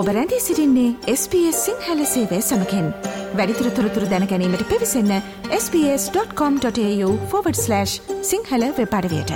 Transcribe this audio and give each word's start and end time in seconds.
ඔබ 0.00 0.08
රැඳී 0.08 0.40
සිරින්නේ 0.40 1.14
SBS 1.14 1.64
සිංහල 1.64 2.04
සේවය 2.04 2.42
සමකෙන්. 2.42 2.94
වැඩිතුර 3.36 3.70
තොරතුර 3.70 4.02
දැනැනීමට 4.02 4.62
පිවිසන්න 4.62 5.22
ps.com.ta/ 5.50 7.86
සිංහල 8.22 8.64
වෙපඩවයට 8.78 9.32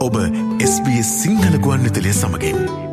ඔබ 0.00 0.16
SBS 0.60 1.22
සිංහල 1.22 1.58
ගුවන් 1.58 1.82
විතලය 1.82 2.12
සමගින් 2.12 2.83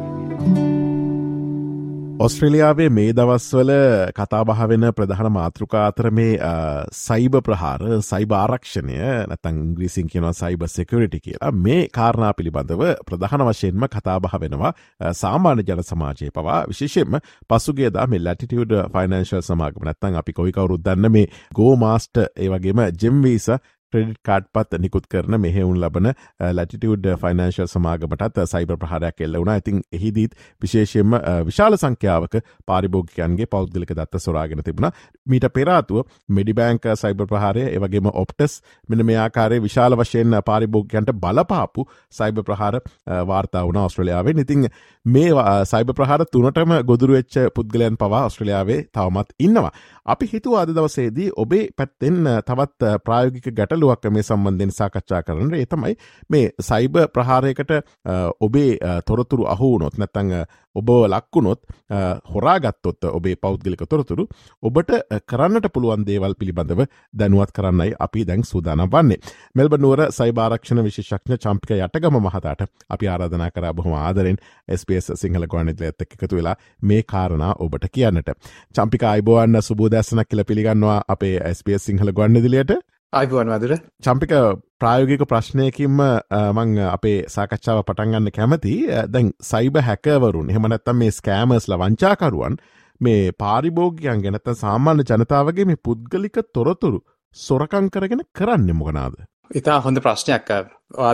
ඔස්ට්‍රලියාවේ 2.21 2.89
මේ 2.89 3.11
දවස්වල 3.11 3.71
කතාබහ 4.13 4.59
වෙන 4.69 4.83
ප්‍රධාන 4.91 5.29
මාතෘකා 5.33 5.85
අතර 5.85 6.09
මේ 6.11 6.33
සයිබ 6.95 7.37
ප්‍රහාර 7.39 7.81
සයිබ 8.01 8.33
ආරක්ෂණය 8.33 8.97
නැතන් 9.31 9.57
ඉංග්‍රීසින් 9.61 10.11
කියනවා 10.11 10.33
සයිබ 10.33 10.65
සෙකරිටි 10.67 11.19
කියලා. 11.19 11.51
මේ 11.57 11.87
කාරණා 11.89 12.31
පිළිබඳව 12.33 12.83
ප්‍රධාන 13.07 13.45
වශයෙන්ම 13.47 13.87
කතාබහ 13.87 14.37
වෙනවා 14.37 14.73
සාමාන්‍ය 15.13 15.63
ජන 15.63 15.83
සමාජය 15.83 16.29
පවා. 16.31 16.61
විශේෂෙන්ම 16.67 17.19
පසුගේදා 17.49 18.07
මේ 18.07 18.21
ලටිටියඩ 18.21 18.77
ෆයිනන්ශල් 18.93 19.41
සමාගම 19.41 19.83
නැත්තන් 19.83 20.21
අපි 20.21 20.33
කොයි 20.33 20.53
කවරුද්දන්න 20.53 21.11
මේ 21.11 21.27
ගෝමාස්ට 21.55 22.25
ඒවගේම 22.37 22.85
ජෙම්වීස 22.95 23.49
ක්‍රඩිට් 23.91 24.19
කාඩ් 24.23 24.47
පත් 24.51 24.79
නිකුත් 24.79 25.07
කරන 25.07 25.37
මෙහෙවුන් 25.39 25.79
ලබන 25.79 26.11
ලටිටියඩ් 26.51 27.07
ෆයිනන්ශල් 27.21 27.67
සමාගමටත් 27.67 28.41
සයිබ 28.45 28.73
ප්‍රහරයක් 28.75 29.21
එල්ල 29.21 29.37
වුණ. 29.37 29.53
ඉතින් 29.53 29.81
එහිදීත් 29.91 30.35
විශේෂයෙන්ම 30.61 31.17
විශාල 31.45 31.77
සංඛ්‍යාවක 31.77 32.39
පාරිභෝගිකයන්ගේ 32.65 33.47
පෞද්ගලික 33.47 33.93
දත්ත 33.93 34.21
සොරාගෙන 34.21 34.63
තිබුණ. 34.63 34.91
මීට 35.25 35.47
පෙරාතුව 35.51 36.03
මෙඩිබෑංක 36.29 36.87
සයිබ 36.95 37.25
ප්‍රහාරය 37.25 37.65
ඒවගේම 37.67 38.11
ඔප්ටස් 38.15 38.59
මෙන 38.89 39.05
මේ 39.05 39.19
ආකාරය 39.19 39.61
විශාල 39.61 39.95
වශයෙන් 39.95 40.37
පාරිභෝගයන්ට 40.43 41.13
බලපාපු 41.17 41.87
සයිබ 42.11 42.43
ප්‍රහාර 42.43 42.81
වාර්තා 43.25 43.65
වුණ 43.67 43.83
ඔස්ට්‍රලියාවේ 43.83 44.37
ඉතිං 44.41 44.67
මේ 45.05 45.31
සයිබ 45.65 45.93
ප්‍රහාර 45.93 46.25
තුනටම 46.27 46.77
ගොදුරු 46.83 47.13
වෙච්ච 47.13 47.37
පුද්ගලයන් 47.55 47.97
පවා 47.97 48.25
ඔස්ට්‍රලියාවේ 48.25 48.79
තවමත් 48.91 49.29
ඉන්නවා. 49.39 49.71
අපි 50.05 50.25
හිතුව 50.27 50.55
අද 50.55 50.69
දවසේදී 50.71 51.29
ඔබේ 51.37 51.63
පැත්තෙන් 51.73 52.17
තවත් 52.43 52.91
ප්‍රායෝගික 53.05 53.47
ගැටලුවක් 53.81 54.11
මේ 54.11 54.23
සම්බන්ධෙන් 54.23 54.71
සාකච්ඡා 54.71 55.23
කරන 55.23 55.53
ඒ 55.53 55.65
තමයි 55.65 55.95
මේ 56.29 56.49
සයිබ 56.61 56.97
ප්‍රහාරයකට 57.13 57.71
ඔබේ 58.39 58.77
තොරතුරු 59.05 59.45
අහුවනොත් 59.47 59.97
නැත්තං 59.97 60.33
ඔබ 60.75 60.89
ලක්වුණොත් 61.05 61.61
හොරාගත්තොත් 62.25 63.03
ඔබේ 63.09 63.35
පෞද්ගලික 63.37 63.83
තොරතුරු 63.85 64.27
ඔබට 64.63 64.91
කරන්නට 65.25 65.67
පුළුවන් 65.69 66.05
දේවල් 66.05 66.35
පිළිබඳව 66.35 66.85
දැනුවත් 67.13 67.51
කරන්නයි 67.51 67.95
අපි 67.99 68.25
දැන් 68.25 68.43
සූදානම් 68.43 68.87
වන්නේ. 68.87 69.19
මෙල්බ 69.55 69.73
නුවර 69.75 70.05
සයිභාරක්ෂණ 70.11 70.83
විශේෂක්ඥ 70.83 71.37
චම්පික 71.37 71.75
යටගම 71.77 72.19
මහතාට 72.19 72.65
අපි 72.89 73.07
ආරාධනා 73.07 73.51
කර 73.51 73.73
බොහොම 73.73 73.93
ආදරෙන් 73.95 74.39
ස්පේස් 74.75 75.11
සිංහල 75.15 75.47
ගොනිදල 75.47 75.83
ඇත්ත 75.83 76.07
එකතු 76.07 76.35
වෙලා 76.35 76.55
මේ 76.81 77.03
කාරණා 77.05 77.55
ඔබට 77.59 77.89
කියන්නට. 77.91 78.31
චම්පික 78.75 79.03
අයිබෝවන්න 79.05 79.61
සුබෝදැසනක් 79.61 80.29
කියල 80.29 80.45
පිළිගන්නවා 80.45 81.01
අපේ 81.07 81.53
ස්පේස් 81.53 81.85
සිංහල 81.85 82.13
ගොන්නදිලියට 82.13 82.79
අයිබුවන් 83.13 83.49
වදුර 83.51 83.71
චම්පික 84.05 84.33
ප්‍රායෝගික 84.81 85.23
ප්‍රශ්නයකින්ම 85.31 85.97
මං 86.57 86.69
අපේ 86.83 87.17
සාකච්ඡාව 87.33 87.79
පටන්ගන්න 87.87 88.31
කැමති. 88.37 88.75
දැන් 89.13 89.31
සයිබ 89.47 89.79
හැකවරුන් 89.87 90.53
හෙමනැත්තම් 90.55 91.01
මේ 91.01 91.15
ස්කෑමස්ල 91.17 91.75
වංචාකරුවන් 91.81 92.55
මේ 93.01 93.33
පාරිභෝගයන් 93.43 94.23
ගැනත 94.25 94.47
සාමාන්‍ය 94.61 95.05
ජනතාවගේ 95.11 95.67
මේ 95.71 95.81
පුද්ගලික 95.89 96.39
තොරතුරු 96.53 97.03
සොරකං 97.35 97.91
කරගෙන 97.95 98.23
කරන්න 98.39 98.71
මොකනාද. 98.79 99.19
ඉතා 99.55 99.77
හොඳ 99.81 100.03
ප්‍රශ්නයක්. 100.07 100.55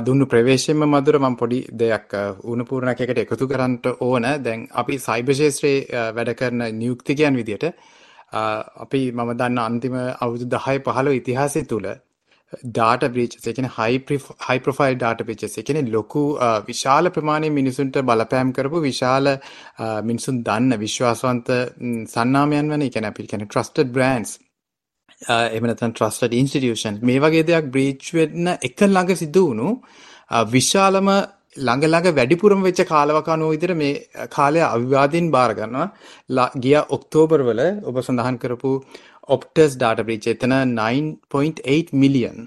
දුන්නු 0.05 0.29
ප්‍රවේශයෙන්ම 0.31 0.87
මදුර 0.87 1.17
මම් 1.19 1.41
පොඩි 1.41 1.65
දෙයක් 1.81 2.17
උනපූර්ණක 2.53 3.05
එකට 3.05 3.25
එකතු 3.25 3.51
කරන්නට 3.53 3.93
ඕන. 3.99 4.33
දැන් 4.45 4.69
අපි 4.83 5.03
සයිබශේත්‍රයේ 5.07 6.09
වැඩ 6.13 6.35
කරන 6.41 6.67
නියුක්තිකයන් 6.79 7.41
විදියට 7.41 7.71
අපි 8.31 9.11
මම 9.11 9.31
දන්න 9.33 9.59
අන්තිම 9.59 9.95
අවුදු 9.95 10.45
දහය 10.47 10.77
පහළ 10.81 11.13
ඉතිහාසය 11.13 11.63
තුළ 11.65 11.87
ඩාට 12.65 13.03
බ්‍රීච් 13.09 13.35
එකන 13.45 13.67
හයි 13.69 13.99
ප්‍රොෆයිල් 14.59 14.95
ඩාට 14.95 15.23
පිචස් 15.23 15.57
එකන 15.57 15.91
ලොකු 15.91 16.23
විශාල 16.65 17.09
ප්‍රමාණය 17.09 17.49
මිනිසුන්ට 17.51 18.01
බලපෑම් 18.01 18.51
කරපු 18.53 18.81
විශාල 18.81 19.31
මිනිසුන් 20.03 20.43
දන්න 20.43 20.79
විශ්වාසවන්ත 20.79 21.49
සන්නාමයන් 22.07 22.69
වන 22.69 22.83
එකන 22.83 23.05
අපිල් 23.05 23.27
කැන 23.27 23.45
ට්‍රස්ටඩ් 23.45 23.91
බ්‍රන්ස් 23.91 24.37
එමනතන් 25.51 25.91
ට්‍රස්ටඩ් 25.91 26.33
ඉන්ස්ටිටියෂන් 26.33 26.99
මේ 27.01 27.19
වගේ 27.19 27.43
දෙයක් 27.43 27.67
බ්‍රීච් 27.69 28.13
වෙන්න 28.13 28.53
එක 28.59 28.85
ළඟ 28.85 29.15
සිද්ධ 29.15 29.39
වුණු 29.39 29.73
විශාලම 30.47 31.09
ළඟ 31.57 31.85
ළඟ 31.85 32.17
වැඩිපුරම 32.17 32.63
වෙච්ච 32.63 32.81
කාලවකනුව 32.85 33.53
විදිහට 33.53 33.75
මේ 33.75 34.27
කාලය 34.29 34.63
අවිවාදයෙන් 34.65 35.29
බාර 35.31 35.51
ගන්නවා. 35.53 35.87
ගිය 36.57 36.77
ඔක්තෝබර් 36.89 37.43
වල 37.43 37.61
ඔබ 37.83 38.01
සඳහන් 38.01 38.41
කරපු 38.43 38.73
ඔප්ටස් 39.29 39.77
ඩාටා 39.77 40.07
බ්‍රීච් 40.07 40.27
එතන 40.27 40.57
9.8 40.75 41.95
මිලියන් 41.95 42.45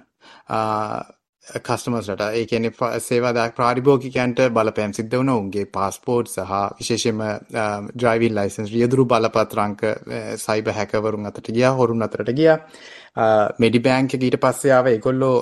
කස්ටමර්ස්ලට 1.47 2.23
ඒ 2.23 2.45
කියන්නේ 2.47 2.91
සේවාදායක 3.01 3.55
ප්‍රාතිභෝගිකයන්ට 3.55 4.41
බලපෑම් 4.51 4.93
සිද්ධ 4.93 5.17
වුණා. 5.17 5.37
උන්ගේ 5.37 5.67
පාස්පෝර්ට් 5.69 6.31
සහ 6.31 6.53
විශේෂයෙන්ම 6.79 7.23
ඩ්‍රයිවිං 7.93 8.35
ලයිසන්ස් 8.35 8.73
රියදුරු 8.73 9.07
බලපත්‍රංක 9.07 9.83
සයිබර් 10.39 10.77
හැකර්වරුන් 10.79 11.27
අතට 11.27 11.51
ගියා 11.51 11.75
හොරුන් 11.75 12.03
අතරට 12.03 12.33
ගියා. 12.33 12.59
මෙඩි 13.59 13.81
බැංක් 13.81 14.15
එක 14.15 14.23
ඊට 14.23 14.39
පස්සේ 14.39 14.73
ආව. 14.73 14.87
ඒගොල්ලෝ 14.89 15.37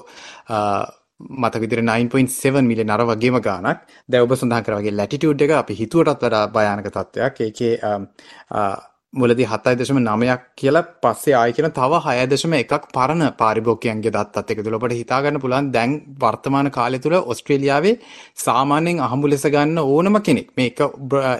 මතක 1.21 1.61
විදිහට 1.62 1.84
9.7 1.84 2.62
මිලියන 2.71 2.91
අර 2.91 3.03
වගේම 3.09 3.41
ගාණක්. 3.47 3.81
දැන් 4.09 4.23
ඔබ 4.27 4.34
සඳහන් 4.37 4.67
කරා 4.67 4.81
වගේ 4.81 4.99
ලැටිටියුඩ් 4.99 5.43
එක 5.47 5.56
අපි 5.62 5.75
හිතුවටත් 5.81 6.23
වඩා 6.27 6.45
භයානක 6.55 6.87
තත්ත්වයක් 6.97 7.41
ඒකේ 7.47 7.73
මුලදී 9.12 9.47
7.9ක් 9.51 10.41
කියලා 10.61 10.83
පස්සේ 11.03 11.34
ආයි 11.37 11.53
කියන 11.57 11.71
තව 11.78 12.01
6.1ක් 12.07 12.81
පරණ 12.97 13.23
පාරිභෝගිකයන්ගේ 13.41 14.12
දත්තත් 14.17 14.55
එකතු 14.55 14.75
ඔබට 14.78 14.95
හිතා 15.01 15.21
ගන්න 15.23 15.43
පුළුවන්. 15.45 15.71
දැන් 15.77 15.93
වර්තමාන 16.23 16.71
කාලය 16.78 16.99
තුල 17.05 17.17
ඕස්ට්‍රේලියාවේ 17.21 17.95
සාමාන්‍යයෙන් 18.47 19.01
අහඹු 19.07 19.31
ලෙස 19.33 19.47
ගන්න 19.55 19.78
ඕනම 19.84 20.21
කෙනෙක්. 20.27 20.51
මේක 20.59 20.78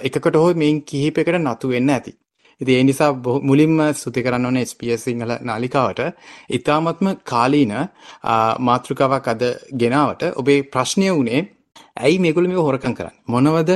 එකකට 0.09 0.41
හෝ 0.43 0.55
මේන් 0.63 0.83
කිහිපයකට 0.91 1.39
නතු 1.45 1.75
වෙන්න 1.75 1.95
ඇති. 1.97 2.13
ඉතින් 2.61 2.75
ඒ 2.75 2.85
නිසා 2.85 3.13
මුලින්ම 3.43 3.77
ස්තුති 3.95 4.23
කරන්න 4.23 4.47
ඕනේ 4.47 4.65
SBS 4.65 5.05
සිංහල 5.05 5.33
නාලිකාවට. 5.43 6.01
ඊ타මත්ම 6.51 7.07
කාලීන 7.25 7.75
මාතෘකාවක් 8.61 9.29
අද 9.29 9.43
ගෙනාවට 9.75 10.23
ඔබේ 10.35 10.61
ප්‍රශ්නය 10.65 11.11
උනේ 11.13 11.41
ඇයි 11.97 12.19
මේගොල්ලෝ 12.19 12.51
මේක 12.51 12.67
හොරකම් 12.69 12.95
කරන්නේ? 12.95 13.19
මොනවද 13.27 13.71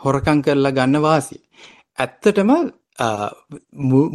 හොරකම් 0.00 0.38
කරලා 0.42 0.72
ගන්න 0.72 1.02
වාසිය? 1.02 1.40
ඇත්තටම 1.98 2.50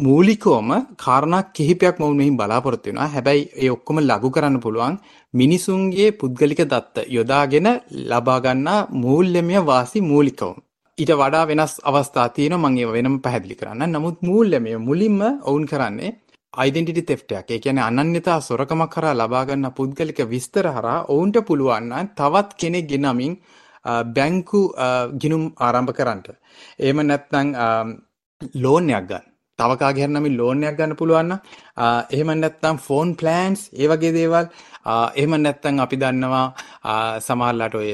මූලිකවම 0.00 0.70
කාරණා 0.96 1.42
කිහිපයක් 1.50 1.96
මම 1.98 2.16
මෙහින් 2.16 2.36
බලාපොරොත්තු 2.36 2.88
වෙනවා. 2.88 3.08
හැබැයි 3.08 3.48
ඒ 3.56 3.70
ඔක්කොම 3.70 3.98
ලඝු 4.00 4.30
කරන්න 4.30 4.60
පුළුවන් 4.60 4.96
මිනිසුන්ගේ 5.34 6.08
පුද්ගලික 6.12 6.60
දත්ත 6.64 7.06
යොදාගෙන 7.08 7.68
ලබා 8.10 8.40
ගන්නා 8.40 8.86
මූල්‍යමය 9.02 9.56
වාසි 9.66 10.00
මූලිකවම. 10.02 10.56
ඊට 10.98 11.10
වඩා 11.20 11.48
වෙනස් 11.48 11.72
අවස්ථා 11.88 12.28
තියෙනවා 12.36 12.70
මම 12.70 12.76
ඒව 12.82 12.90
වෙනම 12.96 13.16
පැහැදිලි 13.24 13.56
කරන්න. 13.60 13.90
නමුත් 13.94 14.22
මූල්‍යමය 14.28 14.70
මුලින්ම 14.86 15.18
ඔවුන් 15.50 15.64
කරන්නේ 15.72 16.10
ඩෙන්ටිටි 16.70 17.02
තෙෆ්ටයක්. 17.10 17.50
ඒ 17.50 17.58
කියන්නේ 17.58 17.84
අනන්‍යතා 17.88 18.38
සොරකමක් 18.40 18.94
කරා 18.94 19.12
ලබා 19.14 19.44
ගන්න 19.48 19.74
පුද්ගලික 19.78 20.20
විස්තර 20.32 20.66
හරහා 20.76 21.04
ඔවුන්ට 21.14 21.36
පුළුවන් 21.48 21.92
තවත් 22.20 22.56
කෙනෙක් 22.60 22.88
ගෙනමින් 22.92 23.34
බැංකු 24.16 24.62
ගිනුම් 25.20 25.44
ආරම්භ 25.58 25.94
කරන්නට. 25.98 26.28
එහෙම 26.80 26.98
නැත්නම් 27.10 27.52
ලෝන් 28.64 28.90
එකක් 28.90 29.06
ගන්න. 29.10 29.24
තව 29.58 29.70
කාගේ 29.82 30.04
හරි 30.04 30.12
නමින් 30.14 30.36
ලෝන් 30.40 30.64
එකක් 30.64 30.80
ගන්න 30.80 30.98
පුළුවන් 31.00 31.28
නම් 31.28 31.40
එහෙම 32.14 32.36
නැත්නම් 32.40 32.84
ෆෝන් 32.88 33.16
ප්ලෑන්ස් 33.20 33.68
ඒ 33.74 33.92
වගේ 33.92 34.16
දේවල් 34.18 34.46
එහෙම 35.14 35.40
නැත්නම් 35.44 35.84
අපි 35.84 36.02
දන්නවා 36.02 36.46
සමහරලාට 37.28 37.82
ඔය 37.82 37.90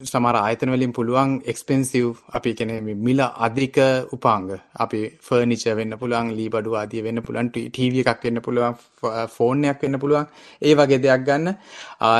සමහර 0.00 0.36
ආයතන 0.38 0.70
වලින් 0.72 0.92
පුළුවන් 0.96 1.30
එක්ස්පෙන්සිව් 1.52 2.04
අපි 2.38 2.50
කියන්නේ 2.58 2.94
මිල 3.06 3.20
අධික 3.46 3.78
උපාංග. 4.16 4.44
අපි 4.74 5.00
ෆර්නිචර් 5.26 5.74
වෙන්න 5.78 5.96
පුළුවන් 6.02 6.28
ලී 6.38 6.46
බඩු 6.54 6.76
ආදිය 6.80 7.02
වෙන්න 7.06 7.20
පුළුවන් 7.26 7.48
ටීවී 7.50 8.04
එකක් 8.04 8.22
වෙන්න 8.26 8.40
පුළුවන් 8.40 8.76
ෆෝන් 9.34 9.64
එකක් 9.64 9.82
වෙන්න 9.82 9.98
පුළුවන්. 9.98 10.28
ඒ 10.62 10.74
වගේ 10.78 11.02
දෙයක් 11.04 11.26
ගන්න. 11.26 11.46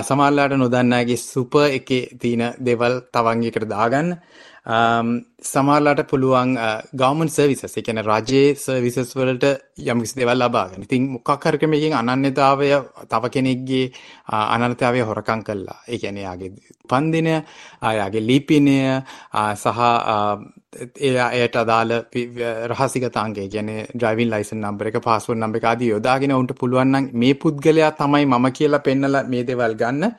සමහරලාට 0.08 0.58
නොදන්නාගේ 0.58 1.22
සුපර් 1.22 1.66
එකේ 1.78 2.02
තියෙන 2.20 2.44
දේවල් 2.66 2.94
තවන් 3.14 3.46
එකට 3.48 3.70
දාගන්න. 3.74 4.10
සමහරලාට 5.40 6.00
පුළුවන් 6.04 6.54
ගවර්න්මන්ට් 6.92 7.30
සර්විසස් 7.30 7.64
ඒ 7.68 7.82
කියන්නේ 7.82 8.02
රජයේ 8.04 8.54
සර්විසස් 8.56 9.12
වලට 9.14 9.46
යම් 9.84 10.00
කිසි 10.02 10.16
දේවල් 10.16 10.40
ලබා 10.42 10.64
ගන්න. 10.70 10.82
ඉතින් 10.82 11.04
මොකක් 11.10 11.44
හරි 11.44 11.58
ක්‍රමයකින් 11.58 11.94
අනන්‍යතාවය 11.94 12.70
තව 13.06 13.30
කෙනෙක්ගේ 13.30 13.84
අනන්‍යතාවය 14.26 15.00
හොරකම් 15.02 15.42
කළා. 15.42 15.78
ඒ 15.86 15.98
කියන්නේ 15.98 16.24
යාගේ 16.24 16.50
උපන්දිනය, 16.84 17.34
යාගේ 17.92 18.22
ලිපිනය 18.22 18.78
සහ 19.54 19.78
එයට 21.32 21.56
අදාළ 21.56 21.94
රහසිගතාංගය 22.70 23.46
කියන්නේ 23.46 23.86
ඩ්‍රයිවිං 23.94 24.30
ලයිසන් 24.30 24.58
නම්බර 24.60 24.90
එක, 24.90 24.98
පාස්පෝර්ට් 25.00 25.40
නම්බර 25.40 25.58
එක 25.58 25.64
ආදී 25.64 25.92
යොදාගෙන 25.94 26.34
උන්ට 26.34 26.54
පුළුවන් 26.54 26.90
නම් 26.92 27.06
මේ 27.14 27.34
පුද්ගලයා 27.36 27.92
තමයි 27.92 28.26
මම 28.26 28.48
කියලා 28.52 28.82
පෙන්නලා 28.82 29.22
මේ 29.24 29.44
දේවල් 29.44 29.76
ගන්න 29.76 30.10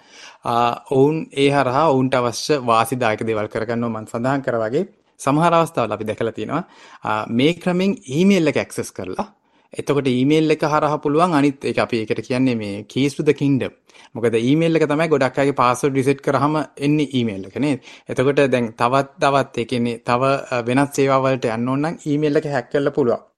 ඔවුන් 0.92 1.20
ඒ 1.36 1.50
හරහා 1.52 1.86
ඔවුන්ට 1.90 2.16
අවශ්‍ය 2.16 2.62
වාසිදායක 2.64 3.26
දේවල් 3.26 3.52
කරගන්නවා 3.54 3.94
මම 3.96 4.08
සඳහන් 4.08 4.48
කරා 4.48 4.64
වගේ 4.66 4.86
සමහර 5.20 5.54
අවස්ථාවල 5.54 5.92
අපි 5.92 6.10
දැකලා 6.10 6.38
තියෙනවා 6.38 7.20
මේ 7.32 7.54
ක්‍රමෙන් 7.56 8.00
ඊමේල් 8.10 8.52
එක 8.52 8.58
ඇක්සස් 8.58 8.92
කරලා 8.92 9.28
එතකොට 9.74 10.08
ඊමේල් 10.08 10.52
එක 10.52 10.64
හරහා 10.64 10.98
පුළුවන් 10.98 11.36
අනිත් 11.36 11.66
ඒක 11.66 11.78
අපි 11.78 12.02
ඒකට 12.02 12.22
කියන්නේ 12.28 12.56
මේ 12.56 12.86
keys 12.86 13.16
to 13.16 13.24
the 13.24 13.34
kingdom. 13.34 13.72
මොකද 14.14 14.34
ඊමේල් 14.36 14.76
එක 14.76 14.88
තමයි 14.90 15.08
ගොඩක් 15.08 15.38
අයගේ 15.38 15.56
password 15.56 15.96
reset 15.96 16.22
කරාම 16.22 16.56
එන්නේ 16.78 17.10
ඊමේල් 17.14 17.46
එක 17.46 17.58
නේද? 17.58 17.80
එතකොට 18.10 18.42
දැන් 18.48 18.74
තවත් 18.74 19.20
තවත් 19.20 19.58
ඒ 19.58 19.66
කියන්නේ 19.66 20.02
තව 20.02 20.24
වෙනත් 20.66 20.94
සේවා 20.94 21.22
වලට 21.22 21.52
යන්න 21.52 21.70
ඕන 21.70 21.82
නම් 21.84 22.00
ඊමේල් 22.06 22.42
එක 22.42 22.50
හැක් 22.50 22.72
කරලා 22.72 22.96
පුළුවන්. 22.98 23.29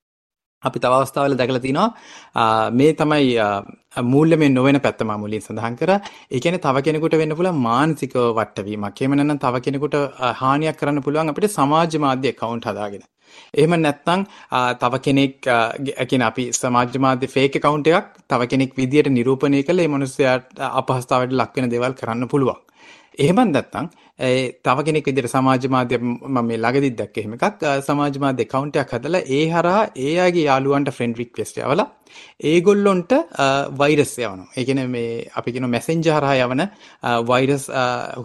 අපි 0.63 0.80
තව 0.80 0.94
අවස්ථාවල 0.98 1.38
දැකලා 1.42 1.63
තිනවා 1.68 1.88
මේ 2.80 2.92
තමයි 3.00 3.30
මූල්‍යමය 4.13 4.50
නොවන 4.50 4.80
පැත්ත 4.86 5.02
මම 5.04 5.13
මුලින් 5.24 5.42
සඳහන් 5.42 5.78
කරා. 5.80 6.00
ඒ 6.31 6.40
කියන්නේ 6.40 6.66
තව 6.66 6.84
කෙනෙකුට 6.88 7.18
වෙන්න 7.22 7.36
පුළුවන් 7.38 7.63
මානසික 7.69 8.13
වටවීමක්. 8.40 9.02
එහෙම 9.02 9.16
නැත්නම් 9.18 9.42
තව 9.46 9.63
කෙනෙකුට 9.66 9.98
හානියක් 10.42 10.78
කරන්න 10.81 11.04
පුළුවන් 11.08 11.34
අපිට 11.34 11.58
සමාජ 11.58 11.98
මාධ්‍ය 12.06 12.30
account 12.34 12.66
හදාගෙන. 12.66 13.04
එහෙම 13.54 13.75
නැත්නම් 13.86 14.25
තව 14.81 15.02
කෙනෙක් 15.06 15.34
කියන 16.10 16.24
අපි 16.30 16.46
සමාජ 16.62 16.98
මාධ්‍ය 17.06 17.31
ෆේක් 17.36 17.56
account 17.62 17.88
එකක් 17.94 18.12
තව 18.30 18.50
කෙනෙක් 18.54 18.75
විදියට 18.81 19.13
නිරූපණය 19.18 19.63
කළා 19.69 19.88
ඒ 19.88 19.94
මනුස්සයාට 19.96 20.62
අපහසුතාවයට 20.72 21.40
ලක් 21.40 21.56
වෙන 21.58 21.74
දේවල් 21.74 21.98
කරන්න 22.02 22.31
පුළුවන්. 22.34 22.60
එහෙම 23.23 23.39
නැත්නම් 23.53 23.88
තව 24.65 24.77
කෙනෙක් 24.88 25.07
විදිහට 25.09 25.33
සමාජ 25.35 25.65
මාධ්‍ය 25.75 25.97
මම 26.01 26.38
මේ 26.50 26.62
ළඟදිත් 26.63 26.95
දැක්ක 27.01 27.18
එහෙම 27.21 27.33
එකක් 27.38 27.65
සමාජ 27.88 28.21
මාධ්‍ය 28.25 28.45
account 28.47 28.79
එකක් 28.83 28.94
හදලා 28.97 29.25
ඒ 29.38 29.44
හරහා 29.56 29.81
ඒ 30.06 30.13
අයගේ 30.25 30.45
යාළුවන්ට 30.50 30.95
friend 30.97 31.15
request 31.21 31.57
යවලා 31.65 31.88
ඒගොල්ලොන්ට 32.51 33.12
වෛරස් 33.81 34.13
යවනවා. 34.19 34.47
ඒ 34.57 34.65
කියන්නේ 34.68 34.88
මේ 34.95 35.27
අපි 35.39 35.53
කියන 35.56 35.69
messenger 35.75 36.15
හරහා 36.18 36.35
යවන 36.45 36.63
වෛරස් 37.29 37.65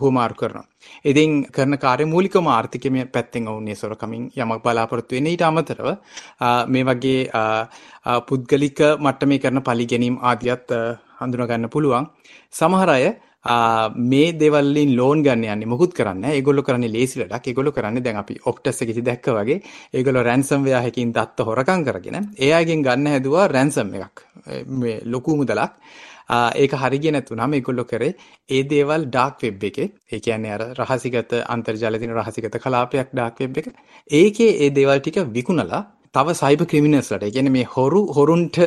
හුවමාරු 0.01 0.39
කරනවා. 0.41 0.67
ඉතින් 1.11 1.31
කරන 1.57 1.79
කාර්ය 1.85 2.05
මූලිකවම 2.15 2.49
ආර්ථිකමය 2.57 3.05
පැත්තෙන් 3.15 3.49
ඔවුන් 3.53 3.69
ඒ 3.69 3.79
සොරකමින් 3.83 4.25
යමක් 4.37 4.63
බලාපොරොත්තු 4.65 5.17
වෙන 5.19 5.31
ඊට 5.33 5.47
අමතරව 5.51 5.89
මේ 6.75 6.87
වගේ 6.91 7.21
පුද්ගලික 8.31 8.81
මට්ටමේ 9.05 9.43
කරන 9.45 9.63
පලි 9.69 9.87
ගැනීම 9.93 10.19
ආදියත් 10.31 10.69
හඳුනා 11.21 11.49
ගන්න 11.51 11.73
පුළුවන්. 11.77 12.07
සමහර 12.59 12.91
අය 12.97 13.07
මේ 14.05 14.33
දේවල් 14.35 14.71
වලින් 14.71 14.97
ලෝන් 14.97 15.23
ගන්න 15.23 15.45
යන්නේ 15.47 15.67
මොකුත් 15.67 15.95
කරන්නේ 15.95 16.23
නැහැ. 16.23 16.39
ඒගොල්ලෝ 16.39 16.65
කරන්නේ 16.65 16.93
ලේසි 16.93 17.21
වැඩක්. 17.21 17.47
ඒගොල්ලෝ 17.47 17.73
කරන්නේ 17.73 18.03
දැන් 18.03 18.17
අපි 18.17 18.39
ඔක්ටස් 18.45 18.83
එකේදී 18.83 19.05
දැක්ක 19.05 19.31
වගේ 19.33 19.61
ඒගොල්ලෝ 19.95 20.23
රැන්සම් 20.23 20.65
වෙයා 20.65 20.83
හැකින් 20.83 21.13
දත්ත 21.13 21.47
හොරකම් 21.47 21.85
කරගෙන 21.85 22.19
ඒ 22.39 22.53
අයගෙන් 22.53 22.83
ගන්න 22.83 23.13
හැදුවා 23.13 23.49
රැන්සම් 23.49 23.95
එකක්. 23.95 24.27
මේ 24.75 25.01
ලොකු 25.07 25.37
මුදලක්. 25.37 25.73
ඒක 26.29 26.73
හරි 26.75 26.99
ගියේ 26.99 27.13
නැතුනම 27.13 27.53
ඒගොල්ලෝ 27.53 27.87
කරේ 27.87 28.15
ඒ 28.51 28.63
දේවල් 28.65 29.07
ඩාර්ක් 29.07 29.43
වෙබ් 29.43 29.65
එකේ 29.65 29.91
ඒ 30.11 30.21
කියන්නේ 30.21 30.53
අර 30.53 30.63
රහසිගත 30.81 31.35
අන්තර්ජාලයේ 31.49 32.01
තියෙන 32.01 32.17
රහසිගත 32.17 32.59
කලාපයක් 32.59 33.13
ඩාර්ක් 33.13 33.39
වෙබ් 33.41 33.59
එක 33.59 33.69
ඒකේ 34.11 34.51
ඒ 34.59 34.71
දේවල් 34.73 35.01
ටික 35.01 35.21
විකුණලා 35.31 35.83
තව 36.15 36.35
සයිබර් 36.35 36.67
ක්‍රිමිනල්ස්ලට 36.67 37.23
ඒ 37.23 37.31
කියන්නේ 37.31 37.53
මේ 37.53 37.69
හොරු 37.69 38.01
හොරුන්ට 38.13 38.59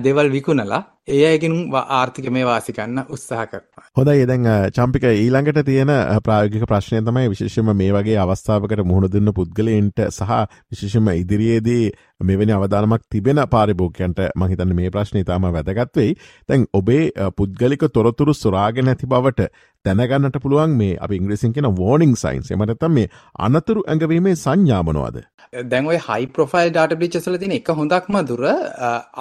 දේවල් 0.00 0.28
විකුණලා 0.30 0.82
ඒ 1.08 1.22
අයගෙන් 1.26 1.54
ආර්ථිකමය 1.74 2.42
වාසි 2.46 2.72
ගන්න 2.72 3.08
උත්සාහ 3.14 3.46
කරනවා. 3.46 3.86
හොඳයි 3.98 4.26
දැන් 4.30 4.44
චම්පික 4.76 5.06
ඊළඟට 5.08 5.58
තියෙන 5.66 5.90
ප්‍රායෝගික 6.26 6.64
ප්‍රශ්නය 6.64 7.00
තමයි 7.02 7.32
විශේෂයෙන්ම 7.32 7.72
මේ 7.74 7.90
වගේ 7.96 8.18
අවස්ථාවකට 8.24 8.84
මුහුණ 8.84 9.10
දුන්න 9.14 9.32
පුද්ගලයන්ට 9.38 10.04
සහ 10.04 10.30
විශේෂයෙන්ම 10.70 11.10
ඉදිරියේදී 11.14 11.90
මෙවැනි 12.22 12.54
අවධානමක් 12.58 13.02
තිබෙන 13.10 13.42
පාරිභෝගිකයන්ට 13.54 14.22
මම 14.28 14.46
හිතන්නේ 14.52 14.78
මේ 14.80 14.94
ප්‍රශ්නේ 14.96 15.24
තාම 15.24 15.48
වැදගත් 15.48 15.96
වෙයි. 15.96 16.14
දැන් 16.48 16.68
ඔබේ 16.72 17.10
පුද්ගලික 17.36 17.84
තොරතුරු 17.92 18.34
සොරාගෙන 18.34 18.90
නැති 18.90 19.06
බවට 19.06 19.50
දැනගන්නට 19.84 20.38
පුළුවන් 20.42 20.78
මේ 20.78 20.96
අපි 21.00 21.16
ඉංග්‍රීසියෙන් 21.16 21.52
කියන 21.52 22.16
signs. 22.16 22.50
එහෙම 22.50 22.64
නැත්නම් 22.64 22.92
මේ 22.92 23.10
අනතුරු 23.40 23.82
ඇඟවීමේ 23.86 24.36
සංඥා 24.36 24.82
මොනවද? 24.82 25.22
දැන් 25.70 25.86
ওই 25.86 25.98
high 25.98 26.26
profile 26.28 26.70
data 26.70 26.96
breaches 26.96 27.26
වල 27.26 27.38
තියෙන 27.38 27.56
එක 27.56 27.72
හොඳක්ම 27.72 28.20
දුර 28.24 28.44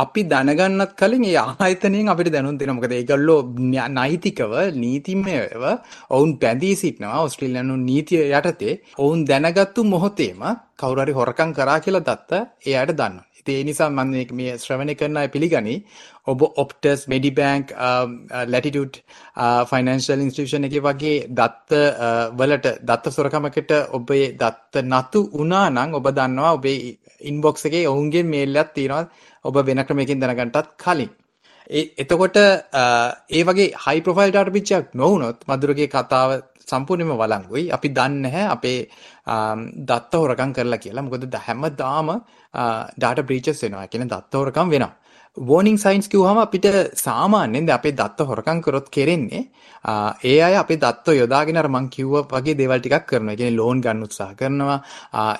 අපි 0.04 0.24
දැනගන්නත් 0.26 0.94
කලින් 0.96 1.26
ඒ 1.26 1.36
ආයතනයෙන් 1.72 2.10
අපිට 2.10 2.32
දැනුම් 2.34 2.58
දෙනවා. 2.58 2.78
මොකද 2.78 2.94
ඒගොල්ලෝ 2.94 3.40
නෛතිකව 3.92 4.54
නීතිමයව 4.76 5.66
ඔවුන් 6.10 6.38
බැඳී 6.38 6.76
සිටිනවා 6.76 7.24
ඕස්ට්‍රේලියානු 7.24 7.76
නීතිය 7.82 8.24
යටතේ. 8.32 8.76
ඔවුන් 8.98 9.26
දැනගත්තු 9.26 9.84
මොහොතේම 9.86 10.42
කවුරු 10.78 11.04
හරි 11.04 11.14
හොරකම් 11.14 11.52
කරා 11.54 11.80
කියලා 11.80 12.08
දත්ත 12.08 12.32
එයාට 12.64 12.94
දන්නවා. 12.94 13.28
ඉතින් 13.40 13.56
ඒ 13.56 13.64
නිසා 13.64 13.90
මම 13.90 14.12
මේ 14.32 14.58
ශ්‍රවණය 14.58 14.96
කරන 14.96 15.18
අය 15.18 15.28
පිළිගනි 15.28 15.76
ඔබ 16.28 16.42
ඔප්ටස් 16.56 17.08
මෙඩිබැංක් 17.08 17.72
ලැටිටියුඩ් 18.48 19.00
ෆයිනන්ශල් 19.70 20.24
ඉන්ස්ටිටියුෂන් 20.26 20.68
එකේ 20.70 20.82
වගේ 20.82 21.16
දත්ත 21.32 21.72
uh, 22.00 22.26
වලට 22.32 22.68
දත්ත 22.82 23.06
සොරකමකට 23.10 23.72
ඔබේ 23.92 24.28
දත්ත 24.36 24.86
නතු 24.86 25.20
වුණා 25.32 25.66
නම් 25.70 25.90
ඔබ 25.94 26.12
දන්නවා 26.12 26.54
ඔබේ 26.54 26.78
ඉන්බොක්ස් 27.24 27.66
එකේ 27.66 27.88
ඔවුන්ගේ 27.88 28.24
මේල් 28.26 28.56
එකක් 28.56 28.74
තියෙනවා 28.74 29.04
ඔබ 29.46 29.56
වෙන 29.62 29.86
ක්‍රමයකින් 29.86 30.22
දැනගන්නටත් 30.22 30.78
කලින් 30.78 31.10
ඒ 31.10 31.31
එතකොට 31.70 32.38
ඒ 32.38 33.44
වගේ 33.44 33.74
හයි 33.86 34.02
ප්‍රොෆයිල් 34.02 34.32
ඩාටා 34.32 34.56
පිච්චයක් 34.58 34.96
නොවුනොත් 34.96 35.44
මధుරගේ 35.50 35.88
කතාව 35.88 36.32
සම්පූර්ණයෙන්ම 36.72 37.18
වළංගුයි. 37.22 37.72
අපි 37.76 37.90
දන්නේ 37.90 38.22
නැහැ 38.26 38.48
අපේ 38.56 38.80
දත්ත 39.90 40.14
හොරකම් 40.24 40.52
කරලා 40.58 40.82
කියලා. 40.84 41.06
මොකද 41.06 41.36
හැමදාම 41.48 42.10
data 43.04 43.24
breaches 43.24 43.64
වෙනවා. 43.64 43.88
කියන්නේ 43.88 44.12
දත්ත 44.14 44.34
හොරකම් 44.42 44.70
වෙනවා. 44.74 44.94
Warning 45.38 45.78
signs 45.78 46.08
කිව්වම 46.10 46.40
අපිට 46.44 46.66
සාමාන්‍යයෙන් 46.94 47.70
අපේ 47.70 47.92
දත්ත 47.92 48.28
හොරකම් 48.30 48.60
කරොත් 48.62 48.90
කෙරෙන්නේ 48.92 49.48
ඒ 50.24 50.42
අය 50.42 50.56
අපේ 50.56 50.78
දත්ත 50.78 51.16
යොදාගෙන 51.20 51.58
අර 51.58 51.68
මං 51.68 51.88
කිව්වා 51.90 52.28
වගේ 52.28 52.56
දේවල් 52.60 52.80
ටිකක් 52.80 53.06
කරනවා. 53.08 53.34
ඒ 53.34 53.38
කියන්නේ 53.38 53.56
ලෝන් 53.56 53.82
ගන්න 53.82 54.04
උත්සාහ 54.04 54.36
කරනවා. 54.36 54.78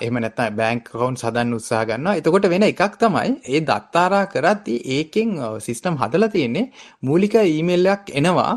එහෙම 0.00 0.16
නැත්නම් 0.16 0.56
බැංක් 0.56 0.88
account 0.88 1.22
හදන්න 1.22 1.52
උත්සාහ 1.54 1.84
කරනවා. 1.84 2.16
එතකොට 2.16 2.48
වෙන 2.48 2.62
එකක් 2.62 2.96
තමයි 2.98 3.36
ඒ 3.44 3.60
දත්ත 3.60 3.94
ආරා 3.94 4.24
කරද්දී 4.34 4.78
ඒකෙන් 4.96 5.36
සිස්ටම් 5.60 6.00
හදලා 6.02 6.32
තියෙන්නේ 6.34 6.70
මූලික 7.02 7.34
ඊමේල් 7.34 7.86
එකක් 7.86 8.10
එනවා. 8.14 8.52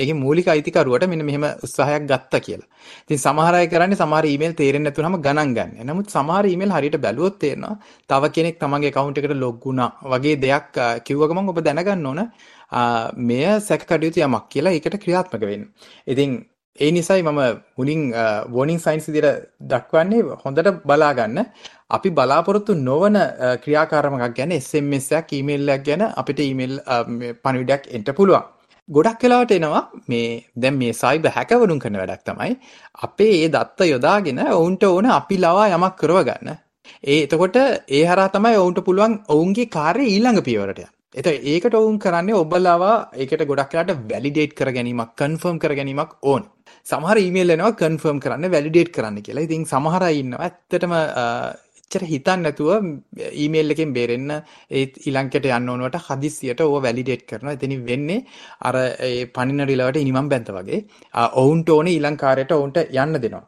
ඒකේ 0.00 0.18
මූලික 0.24 0.48
අයිතිකරුවට 0.48 1.06
මෙන්න 1.06 1.26
මෙහෙම 1.30 1.46
උත්සාහයක් 1.66 2.08
ගත්තා 2.10 2.40
කියලා. 2.40 2.68
ඉතින් 3.04 3.22
සමහර 3.26 3.54
අය 3.60 3.68
කරන්නේ 3.68 4.00
සමහර 4.02 4.24
ඊමේල් 4.32 4.56
තේරෙන්නේ 4.62 4.90
නැතුනම 4.90 5.20
ගණන් 5.20 5.54
ගන්න. 5.54 5.86
නමුත් 5.90 6.10
සමහර 6.16 6.50
ඊමේල් 6.52 6.74
හරියට 6.78 6.98
බැලුවොත් 7.06 7.38
තේරෙනවා 7.44 7.76
තව 8.10 8.32
කෙනෙක් 8.36 8.58
තමන්ගේ 8.58 8.92
account 8.92 9.18
එකට 9.18 9.38
log 9.44 9.62
වුණා 9.66 9.90
වගේ 10.14 10.36
දෙයක් 10.46 10.61
කිව්ව 11.06 11.26
ගමන් 11.28 11.52
ඔබ 11.52 11.60
දැනගන්න 11.66 12.06
ඕන 12.06 12.20
මෙය 13.28 13.44
සැකකටයුතු 13.68 14.24
යමක් 14.28 14.48
කියලා 14.48 14.74
ඒකට 14.78 14.96
ක්‍රියාත්මක 15.04 15.44
වෙන්න. 15.50 15.68
ඉතින් 16.06 16.30
ඒ 16.78 16.90
නිසයි 16.90 17.22
මම 17.22 17.40
මුලින් 17.78 18.00
warning 18.54 18.80
signs 18.84 19.06
විදිහට 19.08 19.44
දක්වන්නේ 19.72 20.38
හොඳට 20.44 20.70
බලා 20.84 21.12
ගන්න. 21.14 21.44
අපි 21.90 22.10
බලාපොරොත්තු 22.10 22.74
නොවන 22.88 23.18
ක්‍රියාකාරමක් 23.64 24.24
ගැන 24.38 24.52
SMS 24.58 25.12
එකක් 25.12 25.36
ඊමේල් 25.38 25.68
එකක් 25.68 25.84
ගැන 25.88 26.02
අපිට 26.22 26.40
ඊමේල් 26.40 26.74
පණිවිඩයක් 27.44 27.84
එන්න 27.96 28.08
පුළුවන්. 28.18 28.44
ගොඩක් 28.88 29.22
වෙලාවට 29.24 29.52
එනවා 29.56 29.82
මේ 30.08 30.44
දැන් 30.56 30.76
මේ 30.78 30.92
සයිබර් 30.92 31.30
හැකවරුන් 31.36 31.82
කරන 31.82 31.98
වැඩක් 32.00 32.24
තමයි 32.28 32.56
අපේ 33.06 33.34
ඒ 33.42 33.48
දත්ත 33.54 33.88
යොදාගෙන 33.92 34.40
ඔවුන්ට 34.48 34.84
ඕන 34.84 35.06
අපි 35.18 35.36
ලවා 35.44 35.68
යමක් 35.76 35.94
කරව 36.00 36.18
ගන්න. 36.28 36.56
ඒ 37.04 37.20
එතකොට 37.24 37.56
ඒ 37.90 38.02
හරහා 38.04 38.32
තමයි 38.34 38.58
ඔවුන්ට 38.62 38.80
පුළුවන් 38.88 39.14
ඔවුන්ගේ 39.28 39.70
කාර්යය 39.76 40.08
ඊළඟ 40.08 40.40
පියවරට 40.48 40.78
යන්න. 40.78 40.92
එතකොට 41.14 41.46
ඒකට 41.46 41.74
ඔවුන් 41.74 41.98
කරන්නේ 41.98 42.40
ඔබලවා 42.42 42.94
ඒකට 43.14 43.44
ගොඩක් 43.50 43.74
වෙලාට 43.74 44.06
වැලිඩේට් 44.12 44.54
කර 44.54 44.70
ගැනීමක් 44.76 45.12
කන්ෆර්ම් 45.16 45.58
කර 45.58 45.74
ගැනීමක් 45.78 46.12
ඕන. 46.24 46.44
සමහර 46.86 47.18
ඊමේල් 47.18 47.54
එනවා 47.56 47.74
කන්ෆර්ම් 47.74 48.22
කරන්න 48.24 48.54
වැලිඩේට් 48.56 48.94
කරන්න 48.96 49.20
කියලා. 49.26 49.46
ඉතින් 49.48 49.66
සමහර 49.66 50.08
අය 50.08 50.16
ඉන්නවා 50.22 50.46
ඇත්තටම 50.46 50.94
එච්චර 51.90 52.04
හිතන්නේ 52.04 52.42
නැතුව 52.42 52.70
ඊමේල් 53.34 53.74
එකෙන් 53.74 53.92
බේරෙන්න 53.96 54.30
ඒ 54.32 54.84
ඊළඟට 55.06 55.48
යන්න 55.50 55.70
ඕනවට 55.72 56.00
හදිස්සියට 56.06 56.62
ඕව 56.64 56.76
වැලිඩේට් 56.86 57.24
කරනවා. 57.28 57.56
එතනින් 57.58 57.86
වෙන්නේ 57.90 58.24
අර 58.68 58.76
ඒ 59.08 59.26
පණින 59.36 59.68
රිලවට 59.70 60.02
ඉනිමම් 60.04 60.30
බැන්ත 60.32 60.52
වගේ. 60.58 60.84
ඔවුන්ට 61.42 61.74
ඕනේ 61.76 61.96
ඊළඟ 61.96 62.20
කාර්යයට 62.24 62.56
ඔවුන්ට 62.58 62.78
යන්න 62.84 63.18
දෙනවා. 63.18 63.44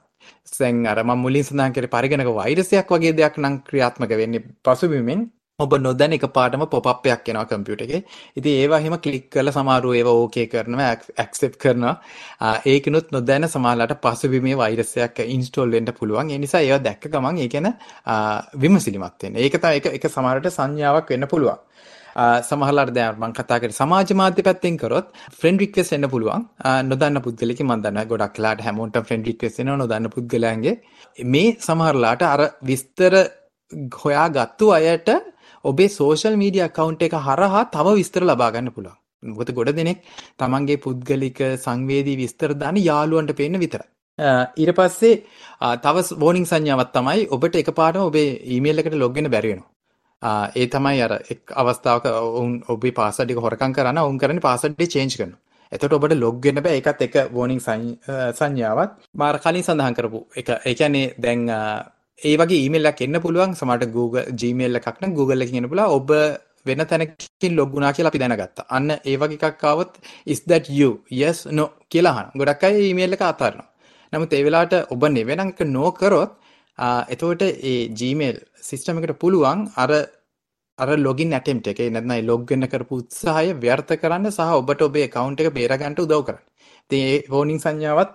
දැන් 0.54 0.84
අර 0.86 0.98
මම 1.02 1.16
මුලින් 1.18 1.44
සඳහන් 1.44 1.72
කරේ 1.72 1.94
පරිගණක 1.94 2.34
වෛරසයක් 2.34 2.92
වගේ 2.92 3.14
දෙයක් 3.14 3.38
නම් 3.38 3.56
ක්‍රියාත්මක 3.62 4.12
වෙන්නේ 4.14 4.44
පසුබිමෙන් 4.64 5.22
ඔබ 5.58 5.74
නොදැන 5.78 6.12
එකපාරටම 6.12 6.62
පොප් 6.66 6.86
එකක් 7.06 7.28
එනවා 7.28 7.44
කම්පියුටර් 7.46 7.84
එකේ. 7.84 8.00
ඉතින් 8.36 8.54
ඒවා 8.54 8.78
එහෙම 8.78 8.96
ක්ලික් 8.98 9.26
කරලා 9.30 9.52
සමහරව 9.52 9.92
ඒවා 9.92 10.14
ඕකේ 10.14 10.46
කරනවා, 10.46 10.88
ඇක්සෙප්ට් 11.16 11.58
කරනවා. 11.58 11.94
ඒකිනුත් 12.66 13.12
නොදැන 13.12 13.46
සමහරලාට 13.46 13.94
පසුබිමේ 14.02 14.56
වෛරස් 14.56 14.96
එකක් 14.98 15.20
ඉන්ස්ටෝල් 15.26 15.70
වෙන්න 15.70 15.92
පුළුවන්. 15.92 16.32
ඒ 16.32 16.38
නිසා 16.38 16.60
ඒවා 16.60 16.82
දැක්ක 16.82 17.06
ගමන් 17.08 17.38
ඒ 17.38 17.48
කියන 17.48 17.68
විමසිලිමත් 18.58 19.22
වෙන්න. 19.22 19.38
ඒක 19.38 19.54
තමයි 19.56 19.78
එක 19.78 19.86
එක 19.92 20.10
සමහරට 20.10 20.50
සංඥාවක් 20.50 21.14
වෙන්න 21.14 21.28
පුළුවන්. 21.28 21.62
සමහරලාට 22.48 22.92
දැන් 22.96 23.16
මම 23.16 23.32
කතා 23.38 23.58
කරේ 23.62 23.76
සමාජ 23.80 24.10
මාධ්‍ය 24.20 24.42
පැත්තෙන් 24.48 24.76
කරොත් 24.82 25.06
ෆ්‍රෙන්ඩ් 25.40 25.62
රික්වෙස්ට් 25.64 25.96
එන්න 25.96 26.08
පුළුවන්. 26.14 26.42
නොදන්න 26.90 27.22
පුද්ගලෙක් 27.26 27.60
මම 27.60 27.74
දන්නවා 27.84 28.10
ගොඩක් 28.12 28.36
වෙලාට 28.38 28.64
හැමෝටම 28.66 29.06
ෆ්‍රෙන්ඩ් 29.08 29.30
රික්වෙස්ට් 29.30 29.62
එනවා 29.64 29.78
නොදන්න 29.82 30.10
පුද්ගලයන්ගේ. 30.16 30.74
මේ 31.34 31.54
සමහරලාට 31.66 32.22
අර 32.32 32.42
විස්තර 32.70 33.14
හොයාගත්තු 34.02 34.66
අයට 34.78 35.08
ඔබේ 35.64 35.88
සෝෂල් 35.98 36.36
මීඩියා 36.42 36.70
account 36.70 37.02
එක 37.08 37.16
හරහා 37.26 37.64
තව 37.74 37.96
විස්තර 38.00 38.22
ලබා 38.30 38.52
ගන්න 38.54 38.74
පුළුවන්. 38.76 39.00
මොකද 39.22 39.50
ගොඩ 39.58 39.72
දෙනෙක් 39.80 39.98
තමන්ගේ 40.40 40.82
පුද්ගලික 40.86 41.40
සංවේදී 41.66 42.20
විස්තර 42.22 42.50
දාන 42.62 42.78
යාළුවන්ට 42.88 43.36
පේන්න 43.40 43.62
විතරයි. 43.64 43.88
ඊට 44.62 44.72
පස්සේ 44.78 45.14
තව 45.84 45.96
වෝනිින් 46.22 46.50
සංඥාවත් 46.50 46.90
තමයි 46.96 47.22
ඔබට 47.36 47.62
එක 47.62 47.70
පාටම 47.78 48.08
ඔබේ 48.10 48.28
ඊමේල් 48.54 48.82
එකට 48.82 49.00
ලොග්ගෙන 49.02 49.28
බැරිවෙනවා 49.28 49.73
ඒ 50.24 50.66
තමයි 50.68 51.00
අර 51.06 51.16
එක් 51.32 51.54
අවස්ථාවක 51.54 52.06
ඔවුන් 52.12 52.52
ඔබේ 52.68 52.92
පාසඩික 52.92 53.40
හොරකං 53.46 53.74
කරන්න 53.76 53.98
ඔවුන් 53.98 54.18
කරන 54.18 54.40
පාසඩ්ඩේ 54.40 54.92
චේන්ජ් 54.94 55.16
කරන 55.18 55.34
එතට 55.72 55.92
ඔබට 55.92 56.14
ලොග්ගෙන 56.16 56.62
බෑ 56.64 56.78
එකත් 56.80 57.04
එක 57.06 57.18
වෝනිින් 57.32 57.60
සංඥාවත් 57.60 58.96
මාර 59.14 59.38
කලින් 59.38 59.66
සඳහන් 59.66 59.98
කරපු 59.98 60.20
එක 60.36 60.54
එකනේ 60.64 61.12
දැන් 61.18 61.44
ඒ 62.18 62.34
වගේ 62.36 62.64
ඊමල්ලක් 62.64 63.00
එන්න 63.00 63.20
පුළුවන් 63.20 63.54
සමට 63.54 63.92
Google 63.92 64.24
Gmail 64.32 64.80
එකක්න 64.80 65.14
Google 65.16 65.44
එක 65.44 65.50
කියන 65.50 65.68
පුලා 65.68 65.88
ඔබ 65.90 66.10
වෙන 66.66 66.80
තැනකින් 66.82 67.56
ලොග්ගුණා 67.56 67.92
කියලා 67.92 68.12
අපි 68.12 68.20
දැනගත්තා. 68.22 68.66
අන්න 68.70 68.90
ඒ 68.90 69.16
වගේ 69.16 69.40
එකක් 69.42 69.64
ආවොත් 69.64 69.98
is 70.26 70.40
that 70.42 70.70
you? 70.70 70.90
yes 71.12 71.46
no 71.48 71.64
කියලා 71.90 72.14
අහන. 72.14 72.30
ගොඩක් 72.34 72.64
අය 72.64 72.74
ඊමේල් 72.80 73.16
එක 73.16 73.24
අතාරිනවා. 73.24 73.68
නමුත් 74.12 74.32
ඒ 74.32 74.44
වෙලාවට 74.46 74.74
ඔබ 74.88 75.02
නෙවෙනම් 75.10 75.52
එක 75.52 75.60
නෝ 75.66 75.90
කරොත් 75.92 76.32
එතකොට 76.78 77.42
ඒ 77.42 77.88
Gmail 77.90 78.38
සිස්ටම් 78.60 78.98
එකට 78.98 79.18
පුළුවන් 79.18 79.68
අර 79.76 79.90
අර 80.78 80.88
ලොගින් 80.98 81.32
ඇටෙම්ට් 81.32 81.68
එක 81.68 81.80
නැත්නම් 81.86 82.16
ඒ 82.16 82.22
ලොග් 82.22 82.50
වෙන්න 82.50 82.66
කරපු 82.66 83.00
උත්සාහය 83.02 83.54
ව්‍යර්ථ 83.56 83.94
කරන්න 83.96 84.30
සහ 84.30 84.58
ඔබට 84.60 84.82
ඔබේ 84.82 85.06
account 85.08 85.40
එක 85.40 85.54
බේරගන්න 85.54 85.94
උදව් 85.96 86.24
කරන්න. 86.26 86.42
ඉතින් 86.84 87.02
ඒ 87.04 87.24
warning 87.30 87.60
සංඥාවත් 87.60 88.10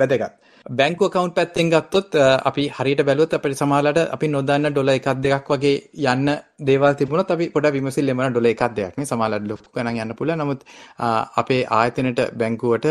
වැදගත්. 0.00 0.34
බැංකු 0.66 1.04
account 1.06 1.34
පැත්තෙන් 1.34 1.70
ගත්තොත් 1.70 2.16
අපි 2.44 2.64
හරියට 2.68 3.04
බැලුවොත් 3.04 3.36
අපිට 3.38 3.60
සමහරවිට 3.60 4.10
අපි 4.16 4.26
නොදන්න 4.28 4.72
ඩොලර් 4.72 4.92
එකක් 4.94 5.08
දෙකක් 5.26 5.54
වගේ 5.54 5.76
යන්න 6.06 6.34
දේවල් 6.60 6.98
තිබුණොත් 6.98 7.30
අපි 7.30 7.48
පොඩක් 7.54 7.76
විමසිල්ලෙන් 7.78 8.18
වන 8.18 8.34
ඩොලර් 8.34 8.50
එකක් 8.50 8.66
දෙකක් 8.74 8.98
නේ 8.98 9.10
සමහරවිට 9.12 9.48
ලොකු 9.52 9.70
ගණන් 9.72 10.02
යන්න 10.04 10.18
පුළුවන්. 10.18 10.42
නමුත් 10.42 10.66
අපේ 11.40 11.62
ආයතනයට 11.78 12.26
බැංකුවට 12.34 12.90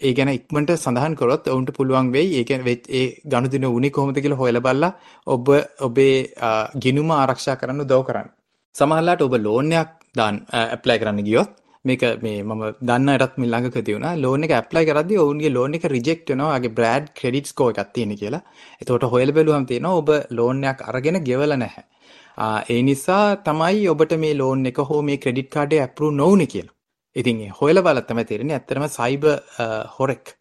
ඒ 0.00 0.12
ගැන 0.14 0.30
ඉක්මනට 0.30 0.72
සඳහන් 0.74 1.14
කරොත් 1.20 1.48
ඔවුන්ට 1.48 1.70
පුළුවන් 1.76 2.10
වෙයි 2.16 2.34
ඒ 2.38 2.44
කියන්නේ 2.44 2.76
ඒ 3.00 3.06
ගනුදෙනු 3.32 3.72
වුණේ 3.74 3.94
කොහොමද 3.96 4.20
කියලා 4.24 4.40
හොයලා 4.42 4.64
බලලා 4.66 4.92
ඔබ 5.26 5.48
ඔබේ 5.80 6.16
ගිණුම 6.84 7.10
ආරක්ෂා 7.12 7.56
කරන්න 7.60 7.84
උදව් 7.84 8.02
කරන්න. 8.08 8.28
සමහරලාට 8.74 9.24
ඔබ 9.26 9.34
ලෝන් 9.46 9.72
එකක් 9.82 9.94
දාන්න 10.16 10.44
ඇප්ලයි 10.60 10.98
කරන්න 11.02 11.26
ගියොත් 11.28 11.50
මේක 11.84 12.02
මේ 12.24 12.38
මම 12.42 12.62
දන්න 12.80 13.12
අයටත් 13.14 13.36
මේ 13.40 13.50
ළඟකදී 13.52 13.96
වුණා 13.96 14.14
ලෝන් 14.24 14.46
එක 14.46 14.54
ඇප්ලයි 14.56 14.84
කරද්දී 14.88 15.20
ඔවුන්ගේ 15.24 15.52
ලෝන් 15.56 15.76
එක 15.78 15.84
රිජෙක්ට් 15.94 16.32
වෙනවා 16.32 16.54
ආගේ 16.54 16.74
බ්‍රෑඩ් 16.78 17.12
ක්‍රෙඩිට් 17.18 17.52
ස්කෝර් 17.52 17.70
එකක් 17.74 17.92
තියෙන 17.94 18.16
කියලා. 18.22 18.42
එතකොට 18.80 19.06
හොයලා 19.14 19.36
බැලුවම 19.38 19.68
තියෙනවා 19.70 20.00
ඔබ 20.02 20.10
ලෝන් 20.38 20.64
එකක් 20.72 20.82
අරගෙන 20.90 21.20
ගෙවලා 21.28 21.60
නැහැ. 21.64 21.84
ඒ 22.68 22.80
නිසා 22.82 23.26
තමයි 23.46 23.86
ඔබට 23.94 24.12
මේ 24.24 24.34
ලෝන් 24.42 24.66
එක 24.72 24.80
හෝ 24.90 25.00
මේ 25.02 25.22
ක්‍රෙඩිට් 25.24 25.50
කාඩේ 25.56 25.80
ඇප්‍රූව් 25.84 26.18
නොවුනේ 26.20 26.50
කියලා. 26.54 26.77
ඉතින් 27.16 27.38
හොයලා 27.60 27.82
බලලා 27.82 28.02
තමයි 28.02 28.24
තේරෙන්නේ 28.24 28.58
ඇත්තටම 28.58 28.86
සයිබර් 28.88 29.32
හොරෙක් 29.96 30.34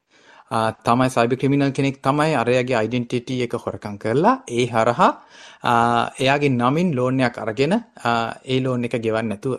තමයි 0.84 1.10
සයිබර් 1.10 1.36
ක්‍රිමිනල් 1.36 1.72
කෙනෙක් 1.72 2.02
තමයි 2.02 2.36
අරයාගේ 2.36 2.84
ඩෙන්ටිටි 2.88 3.42
එක 3.46 3.56
හොරකම් 3.64 3.96
කරලා 3.98 4.36
ඒ 4.50 4.66
හරහා 4.68 5.12
එයාගේ 6.20 6.52
නමින් 6.52 6.96
ලෝන් 6.96 7.20
එකක් 7.22 7.40
අරගෙන 7.40 7.74
ඒ 8.46 8.60
ලෝන් 8.60 8.86
එක 8.86 9.00
ගෙවන්න 9.00 9.30
නැතුව 9.30 9.58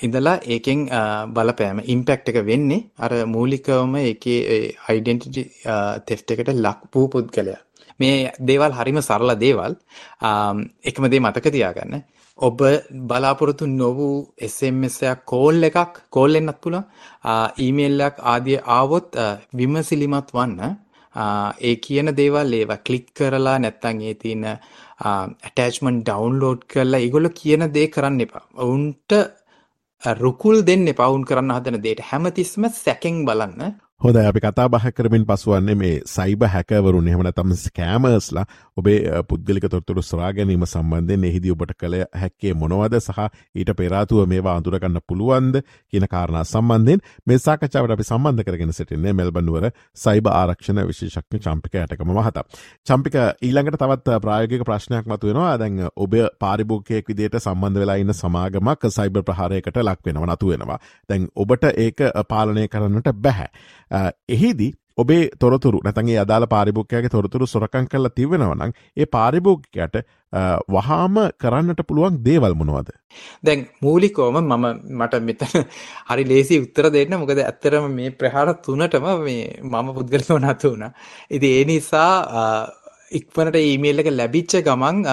ඉඳලා 0.00 0.36
ඒකෙන් 0.46 0.80
බලපෑම 1.34 1.80
ඉම්පැක්ට් 1.86 2.28
එක 2.28 2.38
වෙන්නේ 2.44 2.84
අර 2.98 3.12
මූලිකවම 3.26 3.94
ඒකේ 3.96 4.76
ඩෙන්ටිටි 5.00 5.44
තෙෆ්ට් 6.06 6.30
එකට 6.32 6.52
ලක් 6.56 6.80
වූ 6.94 7.08
පුද්ගලයා. 7.08 7.60
මේ 8.00 8.32
දේවල් 8.40 8.72
හරිම 8.72 9.00
සරල 9.00 9.34
දේවල්. 9.38 9.76
එකම 10.84 11.04
දේ 11.10 11.20
මතක 11.20 11.52
තියාගන්න. 11.52 12.02
ඔබ 12.40 12.60
බලාපොරොත්තු 13.08 13.66
නොවූ 13.70 14.14
SMS 14.52 14.96
එකක් 15.08 15.24
කෝල් 15.32 15.68
එකක් 15.68 15.98
කෝල් 16.10 16.38
එන්නත් 16.40 16.60
පුළුවන් 16.62 16.86
ඊමේල් 17.64 18.06
එකක් 18.08 18.22
ආදිය 18.32 18.58
ආවොත් 18.76 19.18
විමසිලිමත් 19.58 20.30
වන්න 20.36 20.76
ඒ 21.60 21.74
කියන 21.76 22.14
දේවල් 22.16 22.52
ඒවා 22.52 22.84
ක්ලික් 22.86 23.06
කරලා 23.14 23.58
නැත්තම් 23.58 24.00
ඒ 24.02 24.14
තියෙන 24.14 24.46
ඇටැච්මන්ට් 25.02 26.04
ඩවුන්ලෝඩ් 26.06 26.62
කරලා 26.72 27.00
ඒගොල්ලෝ 27.00 27.38
කියන 27.40 27.66
දේ 27.76 27.88
කරන්න 27.88 28.20
එපා. 28.20 28.44
ඔවුන්ට 28.54 29.12
රුකුල් 30.02 30.64
දෙන්න 30.66 30.88
එපා. 30.88 31.08
ඔවුන් 31.08 31.24
කරන්න 31.24 31.54
හදන 31.56 31.82
දේට 31.82 32.00
හැමතිස්සම 32.10 32.68
සැකෙන් 32.74 33.24
බලන්න. 33.26 33.74
හොද 34.00 34.16
අපි 34.16 34.40
කතා 34.40 34.64
බහ 34.66 34.84
කරමින් 34.90 35.24
පසුවන්නේ 35.26 35.74
මේ 35.74 35.96
සයිබ 36.06 36.42
හැකවරුන් 36.44 37.08
එහෙම 37.08 37.22
නැතම් 37.22 37.50
ස්කෑමර්ස්ලා 37.54 38.44
ඔබේ 38.76 39.00
පුද්ගලික 39.28 39.64
තොරතුරු 39.66 40.02
සොරා 40.02 40.30
ගැනීම 40.32 40.62
සම්බන්ධයෙන් 40.64 41.26
එහිදී 41.30 41.52
ඔබට 41.54 41.74
කළ 41.74 41.96
හැක්කේ 42.20 42.52
මොනවද 42.54 42.96
සහ 42.98 43.18
ඊට 43.54 43.72
පෙරාතුව 43.80 44.20
මේවා 44.26 44.54
අඳුරගන්න 44.60 44.96
පුළුවන්ද 45.06 45.58
කියන 45.92 46.06
කාරණා 46.06 46.44
සම්බන්ධයෙන් 46.44 47.02
මේ 47.26 47.38
සාකච්ඡාවට 47.38 47.92
අපි 47.96 48.06
සම්බන්ධ 48.06 48.46
කරගෙන 48.46 48.72
සිටින්නේ 48.72 49.12
මෙල්බන්නුවර 49.12 49.66
සයිබ 49.96 50.32
ආරක්ෂණ 50.32 50.80
විශේෂඥ 50.84 51.42
චම්පික 51.46 51.76
ඇටකම 51.76 52.14
මහතා. 52.14 52.46
චම්පික 52.86 53.20
ඊළඟට 53.42 53.78
තවත් 53.78 54.18
ප්‍රායෝගික 54.18 54.64
ප්‍රශ්නයක් 54.64 55.04
මතුවෙනවා 55.06 55.52
දැන් 55.56 55.84
ඔබ 55.96 56.18
පාරිභෝගිකයෙක් 56.38 57.12
විදිහට 57.12 57.38
සම්බන්ධ 57.42 57.84
වෙලා 57.84 57.98
ඉන්න 57.98 58.14
සමාගමක් 58.14 58.88
සයිබර් 58.90 59.28
ප්‍රහාරයකට 59.28 59.84
ලක් 59.84 60.00
වෙනවා 60.06 60.32
නතු 60.32 60.54
වෙනවා. 60.54 60.80
දැන් 61.08 61.30
ඔබට 61.36 61.70
ඒක 61.76 62.02
පාලනය 62.28 62.66
කරන්නට 62.70 63.14
බැහැ. 63.20 63.52
එහිදී 64.28 64.72
ඔබේ 64.98 65.22
තොරතුරු 65.38 65.80
නැතගේ 65.84 66.16
අදාළ 66.18 66.46
පාරිභෝගකයාගේ 66.46 67.12
තොරතුරු 67.14 67.46
සොරකං 67.46 67.86
කරලා 67.86 68.12
තිවෙනවනම් 68.12 68.72
ඒ 68.96 69.06
පාරිභෝගිකයට 69.08 69.96
වහාම 70.68 71.16
කරන්නට 71.38 71.82
පුළුවන් 71.86 72.18
දේවල් 72.24 72.54
මොනවද. 72.54 72.90
දැන් 73.44 73.62
මූලිකෝම 73.82 74.40
මම 74.42 74.66
මට 74.98 75.22
මෙතන 75.22 75.54
හරි 76.10 76.24
ලේසි 76.24 76.60
උත්තර 76.60 76.90
දෙන්න 76.90 77.16
මොකද 77.16 77.40
ඇත්තරම 77.40 77.88
මේ 77.92 78.10
ප්‍රහාර 78.14 78.52
තුනටම 78.58 79.08
මේ 79.20 79.46
මම 79.62 79.94
පුද්ගලව 79.94 80.36
නතු 80.40 80.74
වුණ. 80.74 80.86
ඉති 81.30 81.54
ඒ 81.54 81.64
නිසා 81.64 82.12
ඉක්වනට 83.12 83.62
ඊමේල් 83.62 84.04
එක 84.04 84.12
ලැබිච්ච 84.12 84.60
ගමන් 84.62 85.06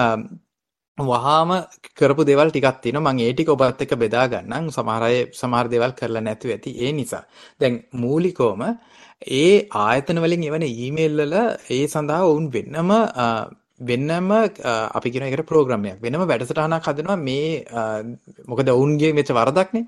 වහාම 1.10 1.50
කරපු 1.98 2.22
දේවල් 2.30 2.50
ටිකක් 2.50 2.80
තියෙනවා. 2.84 3.12
මම 3.12 3.22
ඒ 3.26 3.32
ටික 3.32 3.52
ඔබත් 3.54 3.82
එක්ක 3.84 3.94
බෙදා 4.02 4.26
ගන්නම්. 4.32 4.70
සමහර 4.76 5.02
අය 5.08 5.16
සමහර 5.40 5.66
දේවල් 5.74 5.92
කරලා 6.00 6.24
නැතුව 6.28 6.54
ඇති 6.56 6.76
ඒ 6.84 6.92
නිසා. 6.92 7.24
දැන් 7.60 7.74
මූලිකවම 8.02 8.62
ඒ 9.38 9.54
ආයතන 9.84 10.20
වලින් 10.24 10.44
එවන 10.50 10.66
ඊමේල් 10.66 11.16
වල 11.22 11.34
ඒ 11.76 11.86
සඳහා 11.94 12.26
වුන් 12.28 12.46
වෙන්නම 12.56 12.92
වෙන්නම 13.80 14.30
අපි 14.98 15.10
කියන 15.14 15.24
එකට 15.26 15.46
ප්‍රෝග්‍රෑම් 15.50 15.84
එකක්. 15.90 16.00
වෙනම 16.04 16.22
වැඩසටහනක් 16.30 16.86
හදනවා. 16.88 17.16
මේ 17.28 17.64
මොකද 18.50 18.68
ඔවුන්ගේ 18.76 19.12
මෙච්ච 19.18 19.30
වරදක්නේ. 19.38 19.84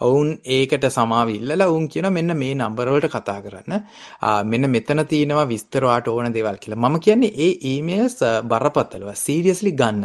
ඔවුන් 0.00 0.28
ඒකට 0.56 0.86
සමාව 0.96 1.30
ඉල්ලලා 1.38 1.70
ඔවුන් 1.72 1.88
කියන 1.88 2.08
මෙන්න 2.18 2.36
මේ 2.42 2.54
නම්බර 2.54 2.92
වලට 2.94 3.14
කතා 3.16 3.38
කරන්න. 3.46 3.74
මෙන්න 4.52 4.70
මෙතන 4.70 5.06
තියෙනවා 5.12 5.46
විස්තර 5.54 5.84
ඔයාට 5.84 6.08
ඕන 6.08 6.34
දේවල් 6.36 6.58
කියලා. 6.62 6.82
මම 6.82 7.00
කියන්නේ 7.06 7.34
ඒ 7.46 7.52
ඊමේල්ස් 7.72 8.18
බරපතලව 8.52 9.10
සීරියස්ලි 9.24 9.72
ගන්න. 9.82 10.04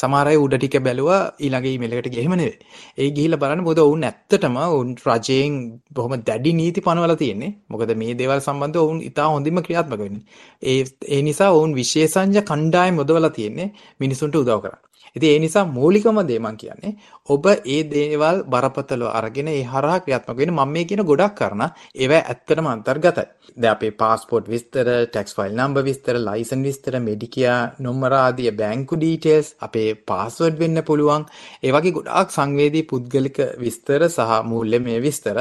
සමහර 0.00 0.30
අය 0.30 0.36
උඩ 0.36 0.54
ටික 0.56 0.76
බැලුවා 0.80 1.20
ඊළඟ 1.38 1.68
ඊමේල් 1.70 1.94
එකට 1.94 2.10
ගිහිම 2.16 2.34
නෙවෙයි. 2.34 2.58
ඒ 2.98 3.08
ගිහිල්ලා 3.10 3.40
බලන්න 3.42 3.64
මොකද 3.66 3.80
ඔවුන් 3.80 4.04
ඇත්තටම 4.04 4.58
ඔවුන් 4.66 4.90
රජයෙන් 5.06 5.56
බොහොම 5.92 6.14
දැඩි 6.22 6.52
නීති 6.52 6.84
පනවලා 6.86 7.16
තියෙන්නේ. 7.16 7.54
මොකද 7.68 7.94
මේ 8.02 8.18
දේවල් 8.20 8.40
සම්බන්ධව 8.40 8.84
ඔවුන් 8.84 9.00
ඉතා 9.02 9.28
හොඳින්ම 9.28 9.62
ක්‍රියාත්මක 9.62 9.98
වෙන්නේ. 9.98 10.24
ඒ 10.64 10.78
ඒ 11.08 11.22
නිසා 11.22 11.50
ඔවුන් 11.52 11.74
විශේෂඥ 11.74 12.44
කණ්ඩායම් 12.44 13.02
යොදවලා 13.02 13.36
තියෙන්නේ 13.38 13.72
මිනිසුන්ට 14.00 14.36
උදව් 14.36 14.60
කරන්න. 14.60 14.80
ඉතින් 15.16 15.30
ඒ 15.30 15.38
නිසා 15.38 15.64
මූලිකම 15.66 16.18
දේ 16.28 16.38
මම 16.38 16.56
කියන්නේ 16.56 16.92
ඔබ 17.28 17.46
ඒ 17.46 17.82
දේවල් 17.86 18.42
බරපතලව 18.44 19.08
අරගෙන 19.10 19.48
ඒ 19.48 19.62
හරහා 19.64 19.98
ක්‍රියාත්මක 20.00 20.38
වෙන්න 20.38 20.52
මම 20.52 20.70
මේ 20.70 20.84
කියන 20.84 21.02
ගොඩක් 21.02 21.34
කරන 21.34 21.62
ඒවා 21.96 22.22
ඇත්තටම 22.24 22.66
අන්තර්ගතයි. 22.68 23.24
දැන් 23.56 23.72
අපේ 23.72 23.90
પાස්පෝර්ට් 23.92 24.48
විස්තර, 24.48 24.86
ටැක්ස් 25.06 25.34
ෆයිල් 25.36 25.54
නම්බර් 25.54 25.82
විස්තර, 25.82 26.16
ලයිසන් 26.20 26.62
විස්තර, 26.62 26.94
මෙඩිකියා 27.00 27.60
නම්බර 27.80 28.12
ආදී 28.14 28.50
බැංකු 28.52 28.96
ඩීටේල්ස්, 28.96 29.48
අපේ 29.60 29.89
පාස්වර්ඩ් 30.06 30.58
වෙන්න 30.58 30.82
පුළුවන්. 30.82 31.24
ඒ 31.62 31.72
වගේ 31.72 31.96
ගොඩාක් 31.96 32.28
සංවේදී 32.30 32.84
පුද්ගලික 32.84 33.38
විස්තර 33.58 34.02
සහ 34.08 34.36
මූල්‍යමය 34.44 34.98
විස්තර 35.00 35.38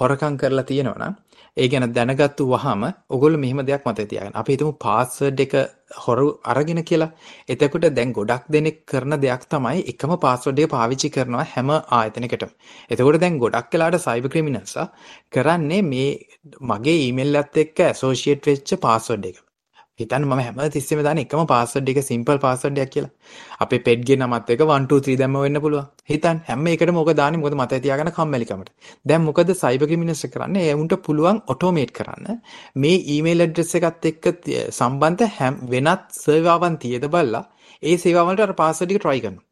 හොරකම් 0.00 0.36
කරලා 0.36 0.64
තියෙනවා 0.64 1.00
නම් 1.00 1.16
ඒ 1.56 1.66
ගැන 1.68 1.84
දැනගත්තු 1.94 2.44
වහම 2.46 2.82
ඔගොල්ලෝ 3.10 3.40
මෙහෙම 3.44 3.60
දෙයක් 3.68 3.86
මතක 3.86 4.08
තියාගන්න. 4.10 4.36
අපි 4.40 4.54
හිතමු 4.54 4.72
පාස්වර්ඩ් 4.84 5.40
එක 5.44 5.54
හොරු 5.96 6.26
අරගෙන 6.44 6.80
කියලා. 6.84 7.10
එතකොට 7.48 7.86
දැන් 7.90 8.12
ගොඩක් 8.12 8.44
දෙනෙක් 8.48 8.78
කරන 8.86 9.16
දෙයක් 9.16 9.48
තමයි 9.48 9.82
එකම 9.92 10.14
පාස්වර්ඩ් 10.26 10.62
එක 10.64 10.70
පාවිච්චි 10.76 11.10
කරනවා 11.10 11.48
හැම 11.54 11.74
ආයතනයකටම. 11.98 12.54
එතකොට 12.90 13.20
දැන් 13.24 13.40
ගොඩක් 13.44 13.74
වෙලාට 13.74 13.98
සයිබර් 13.98 14.32
ක්‍රිමිනල්ස්ලා 14.34 14.86
කරන්නේ 15.32 15.82
මේ 15.82 16.08
මගේ 16.70 16.96
ඊමේල් 17.02 17.42
එකත් 17.42 17.60
එක්ක 17.64 17.84
ඇසෝෂියේට් 17.88 18.50
වෙච්ච 18.50 18.78
පාස්වර්ඩ් 18.86 19.30
එක. 19.32 19.47
හිතන්න 19.98 20.24
මම 20.24 20.40
හැම 20.40 20.58
තිස්සෙම 20.74 21.00
දාන 21.06 21.20
එකම 21.22 21.40
පාස්වර්ඩ් 21.52 21.88
එක 21.92 22.00
සිම්පල් 22.08 22.38
පාස්වර්ඩ් 22.44 22.80
එකක් 22.84 22.92
කියලා. 22.94 23.10
අපේ 23.58 23.80
පෙට්ගේ 23.86 24.18
නමත් 24.18 24.52
එක 24.54 24.62
1 24.66 24.86
2 24.92 25.00
3 25.06 25.16
දැම්ම 25.22 25.38
වෙන්න 25.44 25.60
පුළුවන්. 25.64 25.88
හිතන්න 26.10 26.42
හැම 26.48 26.68
එකටම 26.74 27.00
ඕක 27.02 27.10
දාන්නේ 27.20 27.42
මොකද 27.42 27.58
මතය 27.60 27.80
තියාගන්න 27.86 28.12
කම්මැලිකමට. 28.18 28.70
දැන් 29.04 29.22
මොකද 29.22 29.52
සයිබර් 29.62 29.90
ක්‍රිමිනල්ස් 29.90 30.24
කරන්නේ? 30.34 30.68
ඒ 30.68 30.78
උන්ට 30.82 30.94
පුළුවන් 31.08 31.42
ඔටෝමේට් 31.54 31.92
කරන්න. 31.98 32.40
මේ 32.76 33.02
ඊමේල් 33.14 33.46
ඇඩ්‍රස් 33.46 33.74
එකත් 33.80 34.08
එක්ක 34.12 34.30
සම්බන්ධ 34.78 35.26
වෙනත් 35.74 36.06
සර්වර් 36.22 36.62
වන් 36.64 36.80
තියද 36.84 37.10
බලලා 37.16 37.44
ඒ 37.82 37.98
සේවාවලට 38.04 38.46
අර 38.46 38.54
පාස්වර්ඩ් 38.62 38.96
එක 38.96 39.04
try 39.04 39.18
කරනවා. 39.20 39.44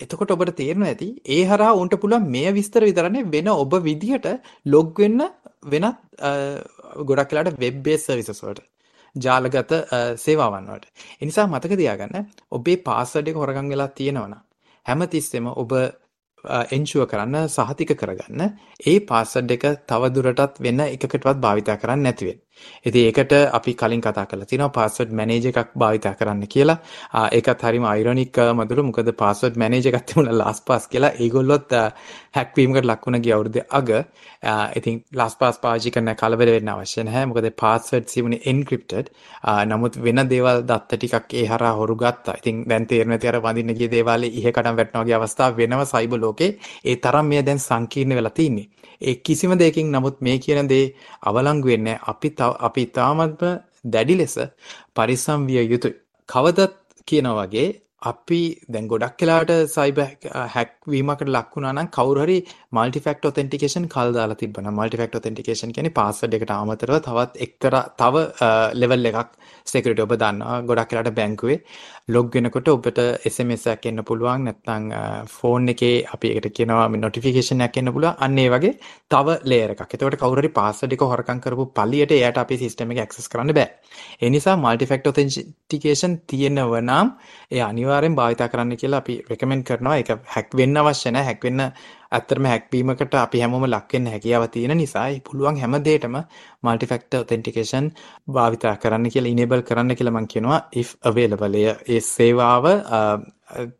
එතකොට 0.00 0.34
ඔබට 0.34 0.54
තේරෙනවා 0.58 0.92
ඇති 0.92 1.08
ඒ 1.36 1.42
හරහා 1.50 1.72
උන්ට 1.80 1.96
පුළුවන් 2.02 2.30
මේ 2.34 2.50
විස්තර 2.58 2.82
විතරනේ 2.88 3.30
වෙන 3.34 3.54
ඔබ 3.54 3.74
විදියට 3.88 4.30
ලොග් 4.66 5.02
වෙන්න 5.02 5.26
වෙනත් 5.72 5.98
ගොඩක් 7.10 7.34
වෙලාට 7.34 7.60
වෙබ් 7.64 7.82
බේස් 7.86 8.06
සර්විසස් 8.08 8.42
වලට 8.42 8.73
ජාලගත 9.16 9.74
සේවාවන් 10.16 10.66
වලට. 10.66 10.86
ඒ 11.14 11.26
නිසා 11.26 11.46
මතක 11.46 11.76
තියාගන්න 11.76 12.30
ඔබේ 12.50 12.78
පාස්වර්ඩ් 12.78 13.28
එක 13.28 13.36
හොරගම් 13.36 13.68
වෙලා 13.68 13.90
තියෙනවනම් 13.90 14.40
හැමතිස්සෙම 14.86 15.46
ඔබ 15.54 15.76
එන්ෂුව 16.70 17.06
කරන්න 17.06 17.48
සහතික 17.48 17.94
කරගන්න 17.96 18.42
ඒ 18.84 18.96
පාස්වර්ඩ් 19.02 19.54
එක 19.56 19.68
තවදුරටත් 19.88 20.60
වෙන 20.60 20.86
එකකටවත් 20.86 21.38
භාවිතා 21.38 21.76
කරන්න 21.76 22.02
නැති 22.02 22.28
වෙන්න. 22.28 22.43
ඉතින් 22.84 23.06
ඒකට 23.08 23.32
අපි 23.58 23.74
කලින් 23.80 24.02
කතා 24.06 24.26
කරලා 24.30 24.48
තියෙනවා 24.50 24.74
පාස්වර්ඩ් 24.78 25.12
මැනේජර් 25.20 25.48
එකක් 25.52 25.72
භාවිතා 25.82 26.14
කරන්න 26.18 26.46
කියලා. 26.54 26.78
ඒකත් 27.38 27.64
හරිම 27.66 27.84
අයිරොනික් 27.92 28.38
මදුරු 28.60 28.86
මොකද 28.88 29.10
පාස්වර්ඩ් 29.22 29.56
මැනේජර් 29.62 29.88
එකක් 29.90 30.06
තිබුණා 30.10 30.38
ලාස්ට් 30.42 30.64
පාස් 30.68 30.88
කියලා. 30.92 31.12
ඒගොල්ලොත් 31.24 31.74
හැක් 32.36 32.50
වීමකට 32.56 32.88
ලක් 32.90 33.06
වුණ 33.06 33.22
ගිය 33.24 33.34
අවුරුද්දේ 33.36 33.66
අග. 33.78 33.90
ඉතින් 34.78 35.00
ලාස්ට් 35.20 35.38
පාස් 35.42 35.58
පාවිච්චි 35.64 35.94
කරන්න 35.94 36.18
කලබල 36.22 36.52
වෙන්න 36.56 36.72
අවශ්‍ය 36.74 37.06
නැහැ. 37.08 37.24
මොකද 37.30 37.50
පාස්වර්ඩ් 37.64 38.10
තිබුණේ 38.12 38.42
එන්ක්‍රිප්ටඩ්. 38.52 39.12
නමුත් 39.72 40.00
වෙන 40.06 40.24
දේවල් 40.34 40.62
දත්ත 40.70 41.00
ටිකක් 41.00 41.34
ඒ 41.40 41.46
හරහා 41.52 41.74
හොරු 41.80 41.96
ගත්තා. 41.96 42.38
ඉතින් 42.40 42.64
දැන් 42.70 42.86
තේරෙන්නේ 42.86 43.16
නැති 43.16 43.32
අර 43.32 43.40
වඳින්න 43.46 43.78
ගිය 43.80 43.90
දේවල් 43.96 44.28
ඉහකටම 44.30 44.76
වැටෙනවා 44.78 45.04
වගේ 45.04 45.18
අවස්ථා 45.20 45.50
වෙනව 45.58 45.84
සයිබර් 45.94 46.20
ලෝකේ. 46.24 46.50
ඒ 46.84 46.96
තරම් 47.04 47.26
මේ 47.32 47.42
දැන් 47.42 47.60
සංකීර්ණ 47.68 48.16
වෙලා 48.20 48.36
තින්නේ. 48.40 48.68
ඒ 49.00 49.14
කිසිම 49.26 49.52
දෙයකින් 49.58 49.90
නමුත් 49.92 50.20
මේ 50.20 50.38
කියන 50.38 50.68
දේ 50.68 50.84
අවලංගු 51.28 51.68
වෙන්නේ 51.68 51.98
අපි 52.10 52.28
අපි 52.68 52.84
තාමත්ම 52.96 53.42
දැඩි 53.84 54.14
ලෙස 54.14 54.34
පරිස්සම් 54.96 55.40
විය 55.46 55.64
යුතුයි. 55.72 55.94
කවදත් 56.28 56.74
කියනවා 57.06 57.36
වගේ 57.40 57.68
අපි 58.04 58.40
දැන් 58.68 58.86
ගොඩක් 58.86 59.22
වෙලාට 59.22 59.52
සයිබර් 59.68 60.06
හැක් 60.54 60.72
වීමකට 60.86 61.28
ලක් 61.28 61.56
වුණා 61.56 61.72
නම් 61.72 61.88
කවුරු 61.90 62.24
හරි 62.24 62.36
মালටි 62.72 63.00
ෆැක්ටර් 63.00 63.30
ඔතෙන්ටිකේෂන් 63.30 63.86
කල් 63.88 64.12
දාලා 64.16 64.38
තිබ්බනම් 64.40 64.74
মালටි 64.74 65.00
ෆැක්ටර් 65.00 65.20
ඔතෙන්ටිකේෂන් 65.20 65.74
කියන්නේ 65.76 65.94
පාස්වර්ඩ් 65.94 66.36
එකට 66.38 66.54
අමතරව 66.54 66.96
තවත් 67.00 67.42
එක්තර 67.46 67.76
තව 68.00 68.24
uh, 68.40 68.68
ලෙවල් 68.74 69.10
එකක් 69.10 69.34
සිකියුරිටි 69.66 70.04
ඔබ 70.06 70.14
දන්නවා 70.16 70.60
ගොඩක් 70.62 70.92
වෙලාට 70.92 71.14
බැංකුවේ 71.14 71.58
ලොග් 72.08 72.34
වෙනකොට 72.34 72.68
ඔබට 72.68 73.00
SMS 73.26 73.64
එකක් 73.72 73.88
එන්න 73.90 74.04
පුළුවන් 74.04 74.44
නැත්නම් 74.48 74.90
uh, 74.92 75.20
ෆෝන් 75.30 75.72
එකේ 75.74 75.94
අපි 76.08 76.34
ඒකට 76.34 76.50
කියනවා 76.58 76.88
notification 76.98 77.64
එකක් 77.68 77.80
එන්න 77.80 77.92
පුළුවන් 77.94 78.20
අන්න 78.20 78.38
ඒ 78.38 78.48
වගේ 78.48 78.74
තව 79.10 79.38
ලේයර් 79.44 79.74
එකක්. 79.74 79.86
එතකොට 79.88 80.18
කවුරු 80.18 80.42
හරි 80.42 80.52
පාස්වර්ඩ් 80.52 80.96
එක 80.96 81.06
හොරකම් 81.06 81.40
කරපු 81.40 81.70
පළියට 81.72 82.12
එයාට 82.12 82.42
අපේ 82.44 82.58
සිස්ටම් 82.58 82.92
එක 82.94 83.04
ඇක්සස් 83.04 83.28
කරන්න 83.28 83.54
බෑ. 83.54 83.68
ඒ 84.20 84.30
නිසා 84.30 84.56
মালටි 84.58 84.90
ෆැක්ටර් 84.90 85.12
ඔතෙන්ටිකේෂන් 85.12 86.20
තියෙනව 86.26 86.76
නම් 86.80 87.14
ඒ 87.50 87.62
අනිවාර්යයෙන්ම 87.62 87.93
අනිවාර්යෙන් 87.94 88.16
භාවිතා 88.16 88.48
කරන්න 88.48 88.76
කියලා 88.76 89.00
අපි 89.02 89.14
රෙකමෙන්ඩ් 89.30 89.64
කරනවා. 89.64 89.96
ඒක 89.96 90.10
හැක් 90.34 90.48
වෙන්න 90.58 90.76
අවශ්‍ය 90.76 91.10
නැහැ. 91.10 91.26
හැක් 91.26 91.44
වෙන්න 91.44 91.60
ඇත්තටම 92.10 92.46
හැක් 92.46 92.64
වීමකට 92.72 93.14
අපි 93.16 93.40
හැමෝම 93.40 93.66
ලක් 93.66 93.92
වෙන්න 93.94 94.06
හැකියාව 94.06 94.46
තියෙන 94.50 94.76
නිසා 94.76 95.06
ඒ 95.08 95.20
පුළුවන් 95.26 95.60
හැම 95.62 95.76
දෙයකම 95.88 96.16
মালටි 96.62 96.90
ෆැක්ටර් 96.92 97.20
ඔතෙන්ටිකේෂන් 97.20 97.90
භාවිතා 98.28 98.76
කරන්න 98.76 99.10
කියලා 99.10 99.34
ඉනේබල් 99.34 99.62
කරන්න 99.62 99.96
කියලා 99.98 100.14
මම 100.14 100.30
කියනවා 100.32 100.60
if 100.72 100.96
available. 101.04 101.58
ඒ 101.88 102.00
සේවාව 102.02 102.64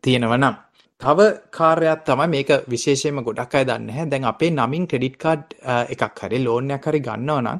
තියෙනවා 0.01 0.37
නම් 0.37 0.55
තව 1.01 1.19
කාර්යයක් 1.51 2.05
තමයි 2.07 2.27
මේක 2.27 2.49
විශේෂයෙන්ම 2.67 3.23
ගොඩක් 3.23 3.55
අය 3.55 3.65
දන්නේ 3.65 3.87
නැහැ. 3.87 4.09
දැන් 4.11 4.31
අපේ 4.31 4.51
නමින් 4.51 4.87
ක්‍රෙඩිට් 4.87 5.17
කාඩ් 5.17 5.43
එකක් 5.93 6.23
හරි 6.23 6.43
ලෝන් 6.43 6.71
එකක් 6.71 6.87
හරි 6.89 7.05
ගන්නවා 7.09 7.41
නම් 7.41 7.59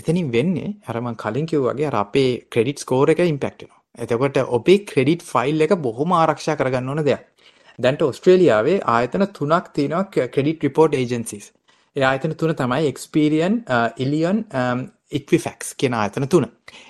එතනින් 0.00 0.28
වෙන්නේ 0.32 0.74
අර 0.88 1.00
මම 1.00 1.16
කලින් 1.16 1.46
කිව්වා 1.46 1.74
වගේ 1.74 1.88
අර 1.90 1.96
අපේ 1.96 2.30
ක්‍රෙඩිට් 2.52 2.78
ස්කෝර් 2.78 3.10
එක 3.10 3.24
ඉම්පැක්ට් 3.24 3.62
වෙනවා. 3.62 3.83
එතකොට 3.98 4.38
ඔබේ 4.58 4.84
ක්‍රෙඩිට් 4.90 5.22
ෆයිල් 5.32 5.60
එක 5.66 5.76
බොහොම 5.86 6.12
ආරක්ෂා 6.12 6.56
කරගන්න 6.60 6.88
ඕන 6.88 7.04
දෙයක්. 7.04 7.22
දැන්ට 7.78 8.02
ඔස්ට්‍රේලියාවේ 8.08 8.80
ආයතන 8.96 9.26
තුනක් 9.38 9.70
තියෙනවා 9.76 10.28
ක්‍රෙඩිට් 10.34 10.66
රිපෝර්ට් 10.66 10.98
ඒජන්සිස්. 10.98 11.46
ඒ 11.96 12.04
ආයතන 12.10 12.34
තුන 12.40 12.54
තමයි 12.60 12.90
එක්ස්පීරියන්, 12.90 13.56
ඉලියන්, 14.04 14.38
ඉක්විෆැක්ස් 15.18 15.74
කියන 15.80 15.94
ආයතන 15.94 16.26
තුන. 16.28 16.46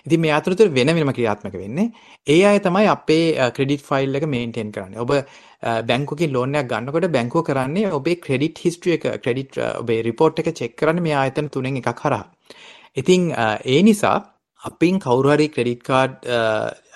ඉතින් 0.06 0.20
මේ 0.24 0.32
ආයතන 0.36 0.56
තුන 0.60 0.74
වෙන 0.78 0.92
වෙනම 0.98 1.12
ක්‍රියාත්මක 1.16 1.56
වෙන්නේ. 1.62 1.90
ඒ 2.26 2.44
අය 2.50 2.60
තමයි 2.66 2.86
අපේ 2.96 3.50
ක්‍රෙඩිට් 3.56 3.84
ෆයිල් 3.88 4.20
එක 4.20 4.26
මේන්ටේන් 4.34 4.72
කරන්නේ. 4.76 5.00
ඔබ 5.04 5.12
බැංකුවකින් 5.90 6.32
ලෝන් 6.32 6.54
එකක් 6.60 6.70
ගන්නකොට 6.72 7.08
බැංකුව 7.16 7.44
කරන්නේ 7.48 7.92
ඔබේ 7.98 8.20
ක්‍රෙඩිට් 8.26 8.62
හිස්ටරි 8.64 8.96
එක 8.96 9.04
ක්‍රෙඩිට් 9.24 9.58
ඔබේ 9.82 10.00
රිපෝර්ට් 10.08 10.40
එක 10.42 10.54
චෙක් 10.60 10.76
කරන්නේ 10.80 11.06
මේ 11.08 11.18
ආයතන 11.22 11.52
තුනෙන් 11.56 11.80
එකක් 11.82 12.04
හරහා. 12.06 12.24
ඉතින් 12.96 13.32
ඒ 13.74 13.82
නිසා 13.82 14.16
අපින් 14.64 14.98
කවුරු 14.98 15.34
හරි 15.34 15.48
ක්‍රෙඩිට් 15.48 15.82
කාඩ් 15.82 16.14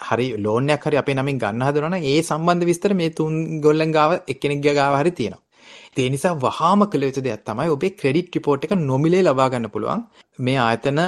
හරි 0.09 0.29
ලෝන් 0.39 0.71
එකක් 0.77 0.87
හරි 0.89 1.01
අපේ 1.03 1.19
නමින් 1.19 1.41
ගන්න 1.43 1.67
හදනවා 1.67 1.91
නම් 1.91 2.07
ඒ 2.13 2.21
සම්බන්ධ 2.23 2.69
විස්තර 2.71 2.95
මේ 3.01 3.11
තුන් 3.11 3.35
ගොල්ලන් 3.61 3.93
ගාව 3.93 4.15
එක්කෙනෙක්ගේ 4.33 4.75
ගාව 4.75 4.97
හරි 5.01 5.13
තියෙනවා. 5.13 5.45
ඒ 5.97 6.09
නිසා 6.15 6.35
වහාම 6.39 6.83
කළ 6.93 7.09
යුතු 7.09 7.25
දෙයක් 7.27 7.43
තමයි 7.47 7.75
ඔබේ 7.77 7.93
ක්‍රෙඩිට් 8.01 8.37
රිපෝට් 8.37 8.65
එක 8.67 8.75
නොමිලේ 8.83 9.23
ලබා 9.23 9.49
ගන්න 9.53 9.73
පුළුවන්. 9.75 10.03
මේ 10.39 10.59
ආයතන 10.59 11.01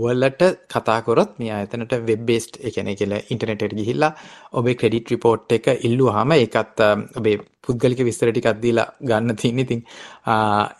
වලට 0.00 0.42
කතා 0.74 0.98
කරොත් 1.06 1.32
මේ 1.40 1.52
ආයතනට 1.56 1.94
වෙබ් 2.08 2.24
බේස්ඩ් 2.30 2.58
ඒ 2.58 2.72
කියන්නේ 2.76 2.98
කියලා 3.00 3.22
ඉන්ටර්නෙට් 3.32 3.64
එකට 3.66 3.78
ගිහිල්ලා 3.80 4.12
ඔබේ 4.52 4.76
ක්‍රෙඩිට් 4.80 5.12
රිපෝට් 5.14 5.56
එක 5.58 5.68
ඉල්ලුවාම 5.80 6.34
ඒකත් 6.36 6.82
ඔබේ 7.20 7.36
පුද්ගලික 7.62 8.02
විස්තර 8.08 8.30
ටිකක් 8.30 8.60
දීලා 8.64 8.88
ගන්න 9.02 9.40
තියෙන 9.42 9.64
ඉතින් 9.64 9.82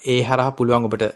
ඒ 0.07 0.21
හරහා 0.29 0.57
පුළුවන් 0.59 0.91
ඔබට 0.91 1.07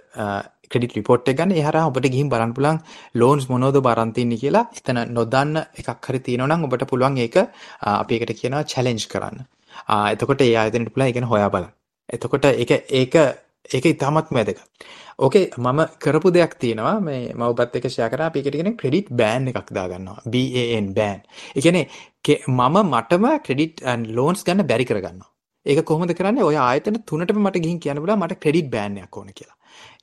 ක්‍රෙඩිට් 0.70 0.96
රිපෝට් 0.98 1.28
එක 1.32 1.38
ගන්න. 1.38 1.56
ඒ 1.58 1.64
හරහා 1.68 1.90
ඔබට 1.90 2.08
ගිහින් 2.14 2.30
බලන්න 2.32 2.54
පුළුවන් 2.56 2.80
ලෝන්ස් 3.20 3.48
මොනවද 3.52 3.80
ඔබ 3.80 3.90
අරන් 3.92 4.12
තින්නේ 4.18 4.42
කියලා. 4.42 4.64
එතන 4.78 5.02
නොදන්න 5.18 5.60
එකක් 5.80 6.08
හරි 6.08 6.20
තියෙනවා 6.26 6.50
නම් 6.50 6.66
ඔබට 6.68 6.86
පුළුවන් 6.92 7.20
ඒක 7.26 7.36
අපි 7.92 8.18
ඒකට 8.18 8.40
කියනවා 8.40 8.64
චැලෙන්ජ් 8.72 9.06
කරන්න. 9.12 9.44
එතකොට 10.14 10.42
ඒ 10.46 10.56
ආයතනයට 10.62 10.94
පුළුවන් 10.94 11.10
ඒක 11.12 11.30
හොයා 11.34 11.52
බලන්න. 11.54 11.72
එතකොට 12.16 12.50
ඒක 12.52 12.72
ඒක 13.02 13.14
ඒක 13.76 13.84
ඉතාමත් 13.94 14.30
වැදගත්. 14.36 14.60
ඕකේ 15.24 15.44
මම 15.64 15.80
කරපු 16.02 16.28
දෙයක් 16.36 16.54
තියෙනවා 16.62 16.94
මේ 17.06 17.20
මම 17.34 17.42
ඔබත් 17.48 17.74
එක්ක 17.78 17.88
ෂෙයා 17.90 18.10
කරා 18.12 18.28
අපි 18.30 18.40
ඒකට 18.40 18.56
කියන්නේ 18.56 18.78
ක්‍රෙඩිට් 18.80 19.10
බෑන් 19.20 19.50
එකක් 19.50 19.68
දාගන්නවා. 19.78 20.18
BAN 20.34 20.86
බෑන්. 20.98 21.20
ඒ 21.56 21.60
කියන්නේ 21.60 21.84
මම 22.48 22.78
මටම 22.92 23.26
ක්‍රෙඩිට් 23.46 23.84
ලෝන්ස් 24.18 24.46
ගන්න 24.46 24.68
බැරි 24.70 24.88
කරගන්නවා. 24.90 25.30
ඒක 25.66 25.84
කොහොමද 25.90 26.12
කරන්නේ? 26.18 26.44
ඔය 26.50 26.56
ආයතන 26.66 26.96
තුනටම 27.10 27.40
මට 27.46 27.64
ගිහින් 27.64 27.80
කියන්න 27.84 28.02
බුණා 28.02 28.20
මට 28.22 28.40
ක්‍රෙඩිට් 28.44 28.70
බෑන් 28.74 28.96
එකක් 29.02 29.18
ඕන 29.20 29.32
කියලා. 29.38 29.56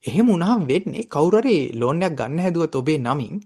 එහෙම 0.04 0.28
වුණාම 0.28 0.68
වෙන්නේ 0.68 1.08
කවුරු 1.14 1.42
හරි 1.42 1.58
ලෝන් 1.76 2.02
එකක් 2.02 2.18
ගන්න 2.20 2.44
හැදුවත් 2.46 2.76
ඔබේ 2.76 2.98
නමින් 3.00 3.38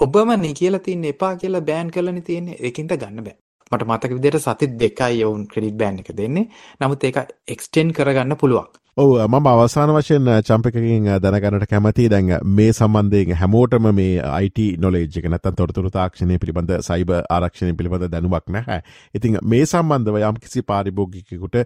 ඔබමනේ 0.00 0.52
කියලා 0.54 0.80
තින්නේ 0.80 1.10
එපා 1.10 1.36
කියලා 1.36 1.62
බෑන් 1.62 1.90
කරලානේ 1.90 2.22
තියෙන්නේ. 2.22 2.56
ඒකින්ද 2.60 2.92
ගන්න 2.94 3.24
බෑ. 3.24 3.36
මට 3.72 3.86
මතක 3.86 4.16
විදිහට 4.16 4.44
සති 4.46 4.66
දෙකයි 4.80 5.24
ඔවුන් 5.24 5.44
ක්‍රෙඩිට් 5.46 5.76
බෑන් 5.76 5.98
එක 5.98 6.10
දෙන්නේ. 6.16 6.46
නමුත් 6.80 7.04
ඒක 7.04 7.18
එක්ස්ටෙන්ඩ් 7.48 7.94
කරගන්න 7.96 8.36
පුළුවන්. 8.36 8.68
ඔව 8.96 9.10
මම 9.24 9.46
අවසාන 9.46 9.90
වශයෙන් 9.90 10.26
චම්පකකින් 10.44 11.06
දැනගන්නට 11.16 11.64
කැමති 11.66 12.10
දැන් 12.10 12.26
මේ 12.48 12.72
සම්බන්ධයෙන් 12.72 13.38
හැමෝටම 13.40 13.86
මේ 13.90 14.20
අයිට 14.30 14.60
නොලේජ්ක 14.78 15.24
නැත 15.24 15.48
තොරතුර 15.56 15.88
තාක්ෂණය 15.90 16.36
පිළිබඳ 16.38 16.72
සයිබ 16.82 17.12
ආරක්ෂණය 17.12 17.72
පිළිබඳ 17.72 18.04
දැනුවක් 18.06 18.44
නැහැ. 18.48 18.82
ඉතින් 19.14 19.38
මේ 19.44 19.62
සම්බන්ධව 19.64 20.20
යම් 20.22 20.42
කිසි 20.42 20.64
පාරිභෝගිකකුට 20.64 21.56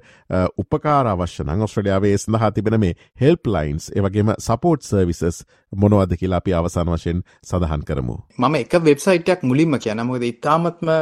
උපකාර 0.56 1.06
අවශ්‍යන 1.08 1.50
ඔස්ට්‍රඩියාවේ 1.60 2.14
සඳහා 2.16 2.52
තිබෙන 2.52 2.80
මේ 2.80 2.94
හෙල්ප් 3.20 3.46
ලයින්ස් 3.48 3.90
ඒවගේම 3.90 4.34
සපෝට් 4.40 4.86
සර්විසස් 4.86 5.42
මොනවද 5.72 6.16
කියලා 6.16 6.38
අපි 6.38 6.54
අවසාන 6.54 6.94
වශයෙන් 6.94 7.26
සඳහන් 7.42 7.82
කරමු. 7.84 8.18
මම 8.38 8.54
එක 8.54 8.82
වෙබ්සයිටයක් 8.84 9.42
මුලින්ම 9.44 9.80
කියන 9.80 10.06
මොකද 10.06 10.22
ඉතාමත්ම 10.24 10.96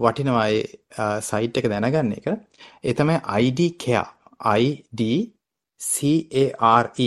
වටිනවායි 0.00 0.66
සයිට් 1.24 1.58
එක 1.58 1.70
දැනගන්න 1.70 2.14
එක 2.14 2.28
ඒ 2.30 2.94
තමයි 2.94 3.22
ID 3.42 3.72
care 3.76 4.10
ID 4.40 5.33
care.org 5.84 6.98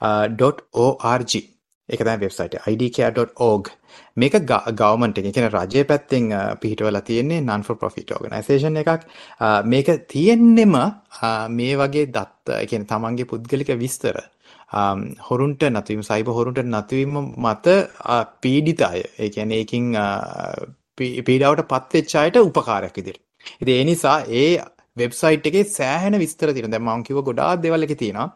uh, 0.00 1.46
ඒක 1.88 2.00
තමයි 2.02 2.18
වෙබ්සයිට් 2.20 2.54
එක. 2.58 2.64
Idcare.org 2.66 3.68
මේක 4.16 4.34
ගවර්න්මන්ට් 4.42 5.18
එක. 5.20 5.26
කියන්නේ 5.30 5.52
රජයේ 5.54 5.84
පැත්තෙන් 5.84 6.24
uh, 6.32 6.54
පිහිටවලා 6.60 7.02
තියෙන්නේ 7.02 7.40
non 7.40 7.62
for 7.62 7.76
profit 7.76 8.10
organisation 8.10 8.76
එකක් 8.76 8.88
uh, 9.40 9.60
මේක 9.64 9.92
තියෙන්නෙම 10.08 10.74
මේ 11.50 11.76
වගේ 11.76 12.06
දත්ත 12.08 12.56
ඒ 12.56 12.66
කියන්නේ 12.66 12.90
තමන්ගේ 12.90 13.30
පුද්ගලික 13.32 13.70
විස්තර. 13.78 14.18
Um, 14.74 15.14
හොරුන්ට 15.28 15.62
නැතිවීම 15.70 16.02
සයිබර් 16.02 16.34
හොරුන්ට 16.34 16.64
නැතිවීම 16.66 17.14
මත 17.38 17.66
පීඩිත 18.40 18.80
අය. 18.82 19.02
ඒ 19.18 19.28
කියන්නේ 19.30 19.62
ඒකින් 19.62 19.94
පීඩාවට 20.98 21.68
පත් 21.70 21.94
වෙච්ච 21.94 22.16
අයට 22.16 22.36
උපකාරයක් 22.40 22.96
විදිහට. 22.96 23.22
ඉතින් 23.60 23.74
ඒ 23.76 23.84
නිසා 23.84 24.18
ඒ 24.40 24.50
වෙබ්සයිට් 24.96 25.46
එකේ 25.50 25.64
සෑහෙන 25.76 26.16
විස්තර 26.22 26.48
තියෙනවා. 26.52 26.72
දැන් 26.74 26.84
මම 26.86 27.04
කිව්ව 27.08 27.20
ගොඩාක් 27.28 27.62
දේවල් 27.64 27.86
එකේ 27.86 27.98
තියෙනවා. 28.02 28.26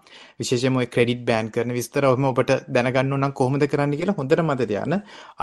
විශේෂයෙන්ම 0.40 0.80
ඔය 0.80 0.86
ක්‍රෙඩිට් 0.94 1.22
බෑන් 1.30 1.52
කරන 1.54 1.72
විස්තර 1.78 2.04
ඔහම 2.10 2.26
ඔබට 2.32 2.52
දැනගන්න 2.76 3.14
ඕන 3.14 3.24
නම් 3.24 3.34
කොහොමද 3.40 3.66
කරන්න 3.72 3.96
කියලා 4.00 4.18
හොඳට 4.20 4.44
මතක 4.46 4.68
තියාගන්න. 4.72 4.98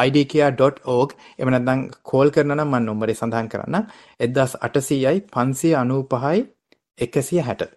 idcare.org 0.08 1.10
එහෙම 1.40 1.54
නැත්නම් 1.56 1.82
කෝල් 2.12 2.30
කරනවා 2.36 2.60
නම් 2.60 2.70
මම 2.70 2.86
නම්බරේ 2.86 3.18
සඳහන් 3.20 3.50
කරන්නම්. 3.54 3.90
1800යි 4.20 5.16
595යි 5.34 6.46
160. 7.00 7.68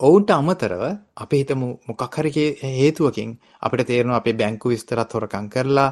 ඔවුන්ට 0.00 0.30
අමතරව 0.30 0.82
අපි 1.16 1.38
හිතමු 1.38 1.68
මොකක් 1.88 2.16
හරි 2.16 2.30
හේතුවකින් 2.72 3.30
අපිට 3.60 3.88
තේරෙනවා 3.88 4.18
අපේ 4.18 4.34
බැංකු 4.34 4.70
විස්තරත් 4.70 5.14
හොරකම් 5.16 5.46
කරලා 5.50 5.86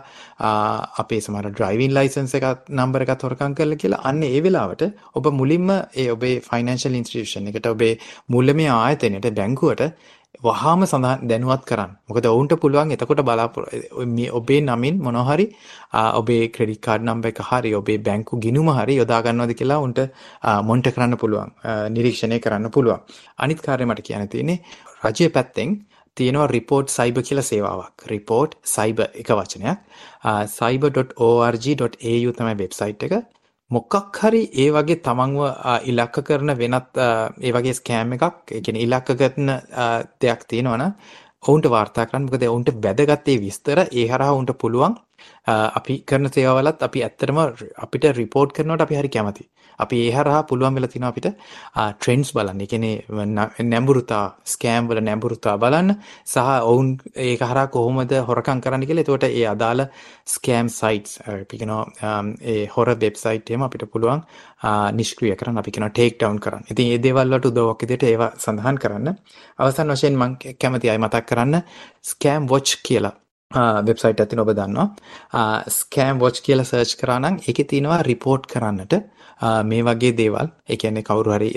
අපේ 0.96 1.18
සමහර 1.18 1.48
ඩ්‍රයිවිං 1.48 1.92
ලයිසන්ස් 1.92 2.34
එකත් 2.38 2.70
නම්බර් 2.72 3.04
එකත් 3.04 3.24
හොරකම් 3.26 3.56
කරලා 3.58 3.80
කියලා 3.82 4.04
අන්න 4.04 4.22
ඒ 4.24 4.40
වෙලාවට 4.40 4.84
ඔබ 5.14 5.26
මුලින්ම 5.32 5.72
ඒ 5.72 6.06
ඔබේ 6.08 6.36
ෆයිනෑන්ෂල් 6.40 6.98
ඉන්ස්ටිටියුෂන් 7.00 7.50
එකට 7.50 7.66
ඔබේ 7.66 7.92
මුල්‍යමය 8.28 8.68
ආයතනයට 8.72 9.28
බැංකුවට 9.40 9.84
වහාම 10.44 10.84
සඳහන් 10.84 11.28
දැනුවත් 11.30 11.64
කරන්න. 11.64 11.92
මොකද 12.08 12.26
ඔවුන්ට 12.26 12.54
පුළුවන් 12.62 12.92
එතකොට 12.92 13.22
බලාපොරොත්තු 13.28 14.26
ඔබේ 14.38 14.60
නමින් 14.60 15.00
මොනවා 15.00 15.24
හරි 15.28 15.46
ඔබේ 16.20 16.48
ක්‍රෙඩිට් 16.48 16.82
කාඩ් 16.86 17.06
නම්බර් 17.08 17.32
එක 17.32 17.40
හරි 17.50 17.74
ඔබේ 17.74 17.98
බැංකු 17.98 18.40
ගිණුම 18.44 18.68
හරි 18.78 18.96
යොදා 19.00 19.20
ගන්නවද 19.22 19.56
කියලා 19.60 19.80
උන්ට 19.86 20.00
මොනිටර් 20.68 20.92
කරන්න 20.96 21.16
පුළුවන්. 21.16 21.50
නිරීක්ෂණය 21.96 22.38
කරන්න 22.38 22.70
පුළුවන්. 22.70 23.00
අනිත් 23.38 23.60
කාර්යය 23.60 23.88
මට 23.88 24.06
කියන්න 24.08 24.28
තියෙන්නේ 24.28 24.58
රජයේ 25.04 25.30
පැත්තෙන් 25.30 25.70
තියෙනවා 26.16 26.48
රිපෝට් 26.48 26.88
සයිබ 26.88 27.16
කියලා 27.28 27.48
සේවාවක්. 27.50 28.06
රිපෝට් 28.12 28.58
සයිබ 28.74 29.00
එක 29.22 29.30
වචනයක්. 29.30 29.78
cyber.org.au 30.58 32.36
තමයි 32.38 32.54
වෙබ්සයිට් 32.62 33.08
එක. 33.08 33.14
මොකක් 33.70 34.18
හරි 34.18 34.42
ඒ 34.54 34.68
වගේ 34.70 34.98
තමන්ව 35.00 35.40
ඉලක්ක 35.84 36.18
කරන 36.22 36.52
වෙනත් 36.56 37.00
ඒ 37.40 37.52
වගේ 37.52 37.74
ස්කෑම් 37.74 38.12
එකක් 38.12 38.52
ඒ 38.52 38.60
කියන්නේ 38.60 38.86
ඉලක්ක 38.86 39.08
කරන 39.14 39.48
දෙයක් 40.20 40.44
තියෙනවනම් 40.46 40.92
ඔවුන්ට 41.44 41.66
වාර්තා 41.68 42.06
කරන්න 42.06 42.26
මොකද 42.26 42.44
ඔවුන්ට 42.44 42.70
වැදගත් 42.80 43.28
ඒ 43.28 43.40
විස්තර 43.40 43.82
ඒ 43.82 44.06
හරහා 44.06 44.32
ඔවුන්ට 44.32 44.54
පුළුවන් 44.56 44.94
අපි 45.74 45.98
කරන 46.04 46.30
සේවාවලත් 46.30 46.82
අපි 46.82 47.02
ඇත්තටම 47.02 47.38
අපිට 47.78 48.08
රිපෝට් 48.14 48.52
කරනවට 48.52 48.86
අපි 48.86 48.96
හරි 48.96 49.10
කැමතියි. 49.10 49.48
අපි 49.78 49.96
ඒ 50.00 50.10
හරහා 50.12 50.42
පුළුවන් 50.42 50.76
වෙලා 50.76 50.92
තිනවා 50.92 51.10
අපිට 51.10 51.28
ට්‍රෙන්ඩ්ස් 51.94 52.30
බලන්න. 52.32 52.60
ඒ 52.60 52.66
කියන්නේ 52.66 53.64
නැඹුරුතා, 53.64 54.24
ස්කෑම් 54.46 54.88
වල 54.88 55.00
නැඹුරුතා 55.00 55.56
බලන්න 55.58 55.94
සහ 56.24 56.38
ඔවුන් 56.64 56.88
ඒක 57.26 57.40
හරහා 57.42 57.66
කොහොමද 57.68 58.12
හොරකම් 58.28 58.60
කරන්න 58.60 58.86
කියලා. 58.86 59.04
එතකොට 59.04 59.26
ඒ 59.30 59.46
අදාළ 59.46 59.82
ස්කෑම් 60.26 60.68
සයිට්ස් 60.70 61.20
අපි 61.26 61.60
කියනවා 61.60 62.16
ඒ 62.46 62.66
හොර 62.68 62.88
වෙබ්සයිට් 62.96 63.50
එහෙම 63.50 63.62
අපිට 63.62 63.86
පුළුවන් 63.88 64.24
නිෂ්ක්‍රිය 64.92 65.34
කරන්න. 65.34 65.58
අපි 65.58 65.70
කියනවා 65.70 65.92
ටේක් 65.92 66.16
ඩවුන් 66.16 66.40
කරන්න. 66.40 66.64
ඉතින් 66.70 66.88
මේ 66.88 67.02
දේවල් 67.02 67.28
වලට 67.28 67.52
උදව්වක් 67.52 67.82
විදිහට 67.82 68.04
ඒවා 68.04 68.32
සඳහන් 68.38 68.82
කරන්න. 68.82 69.14
අවසන් 69.58 69.92
වශයෙන් 69.92 70.16
මම 70.16 70.34
කැමතියි 70.56 70.90
අය 70.90 70.98
මතක් 70.98 71.24
කරන්න 71.26 71.62
ස්කෑම් 72.04 72.48
වොච් 72.48 72.76
කියලා 72.82 73.16
වෙබ්සයිට් 73.50 74.20
ඇතින 74.20 74.40
ඔබ 74.40 74.50
දන්නවා 74.50 75.64
ස්කෑම් 75.70 76.18
වොච් 76.18 76.40
කියලා 76.42 76.64
සර්ච් 76.64 76.96
කරා 77.00 77.18
නම් 77.20 77.36
ඒකේ 77.42 77.64
තියෙනවා 77.64 78.02
රිපෝට් 78.02 78.46
කරන්නට 78.46 78.94
මේ 79.40 79.82
වගේ 79.84 80.12
දේවල්. 80.20 80.48
ඒ 80.68 80.76
කියන්නේ 80.76 81.02
කවුරු 81.08 81.32
හරි 81.36 81.50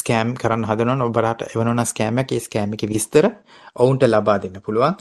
ස්කෑම් 0.00 0.34
කරන්න 0.42 0.68
හදනවනම් 0.68 1.06
ඔබට 1.08 1.48
එවනවනම් 1.54 1.84
ස්කෑම් 1.92 2.22
එකක් 2.22 2.32
ඒ 2.32 2.44
ස්කෑම් 2.46 2.76
එකේ 2.76 2.88
විස්තර 2.88 3.26
ඔවුන්ට 3.76 4.02
ලබා 4.02 4.38
දෙන්න 4.42 4.60
පුළුවන්. 4.66 4.94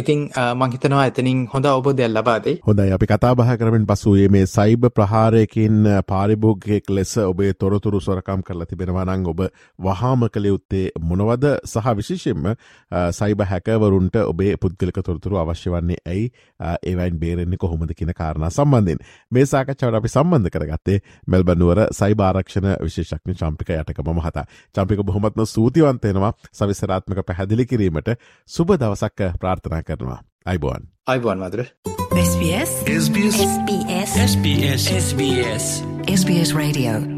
ඉතින් 0.00 0.20
මං 0.54 0.72
හිතනවා 0.74 1.06
එතනින් 1.10 1.46
හොඳ 1.52 1.64
අවබෝධයක් 1.66 2.10
ලබා 2.10 2.38
දෙයි. 2.44 2.60
හොඳයි. 2.66 2.92
අපි 2.96 3.06
කතා 3.06 3.34
බහ 3.34 3.56
කරමින් 3.60 3.86
පසු 3.86 4.14
මේ 4.30 4.46
සයිබ 4.46 4.86
ප්‍රහාරයකින් 4.96 5.88
පාරිභෝගිකයෙක් 6.06 6.90
ලෙස 6.90 7.16
ඔබේ 7.18 7.52
තොරතුරු 7.54 8.00
සොරකම් 8.00 8.42
කරලා 8.42 8.66
තිබෙනවා 8.66 9.04
නම් 9.04 9.26
ඔබ 9.26 9.40
වහාම 9.78 10.28
කළ 10.28 10.46
යුත්තේ 10.52 10.84
මොනවද? 11.00 11.46
සහ 11.64 11.86
විශේෂයෙන්ම 12.00 12.54
සයිබ 13.12 13.42
හැකවරුන්ට 13.52 14.16
ඔබේ 14.24 14.56
පුද්ගලික 14.56 15.02
තොරතුරු 15.02 15.38
අවශ්‍ය 15.38 15.70
වන්නේ 15.70 16.02
ඇයි? 16.06 16.30
ඒවයින් 16.82 17.18
බේරෙන්නේ 17.18 17.58
කොහොමද 17.58 17.94
කියන 17.98 18.14
කාරණා 18.14 18.50
සම්බන්ධයෙන්. 18.50 18.98
මේ 19.32 19.46
සාකච්ඡාවට 19.46 20.00
අපි 20.02 20.08
සම්බන්ධ 20.08 20.50
කරගත්තේ 20.50 20.98
මෙල්බනුවර 21.28 21.82
සයිභාරක්ෂණ 21.92 22.70
විශේෂක්ඥ 22.82 23.34
චම්පික 23.34 23.70
යටකම 23.72 24.10
මහතා. 24.14 24.46
චම්පික 24.74 25.04
බොහොමත්ම 25.04 25.44
සූතිවන්තයනවා 25.46 26.32
සවිසරාත්මක 26.52 27.22
පැහැදිලි 27.26 27.66
කිරීමට 27.66 28.16
සුබ 28.48 28.74
දවසක් 28.74 29.32
ප්‍රාර්ථනා 29.40 29.82
කරනවා. 29.82 30.20
අයිබෝන් 30.46 30.88
අයිබෝන් 31.06 31.38
මදුර 31.38 31.64
SBS 32.18 32.72
SBS 32.94 33.36
SBS 33.42 34.10
SBS 34.24 34.90
SBS 34.96 35.70
SBS 36.08 36.50
Radio 36.54 37.17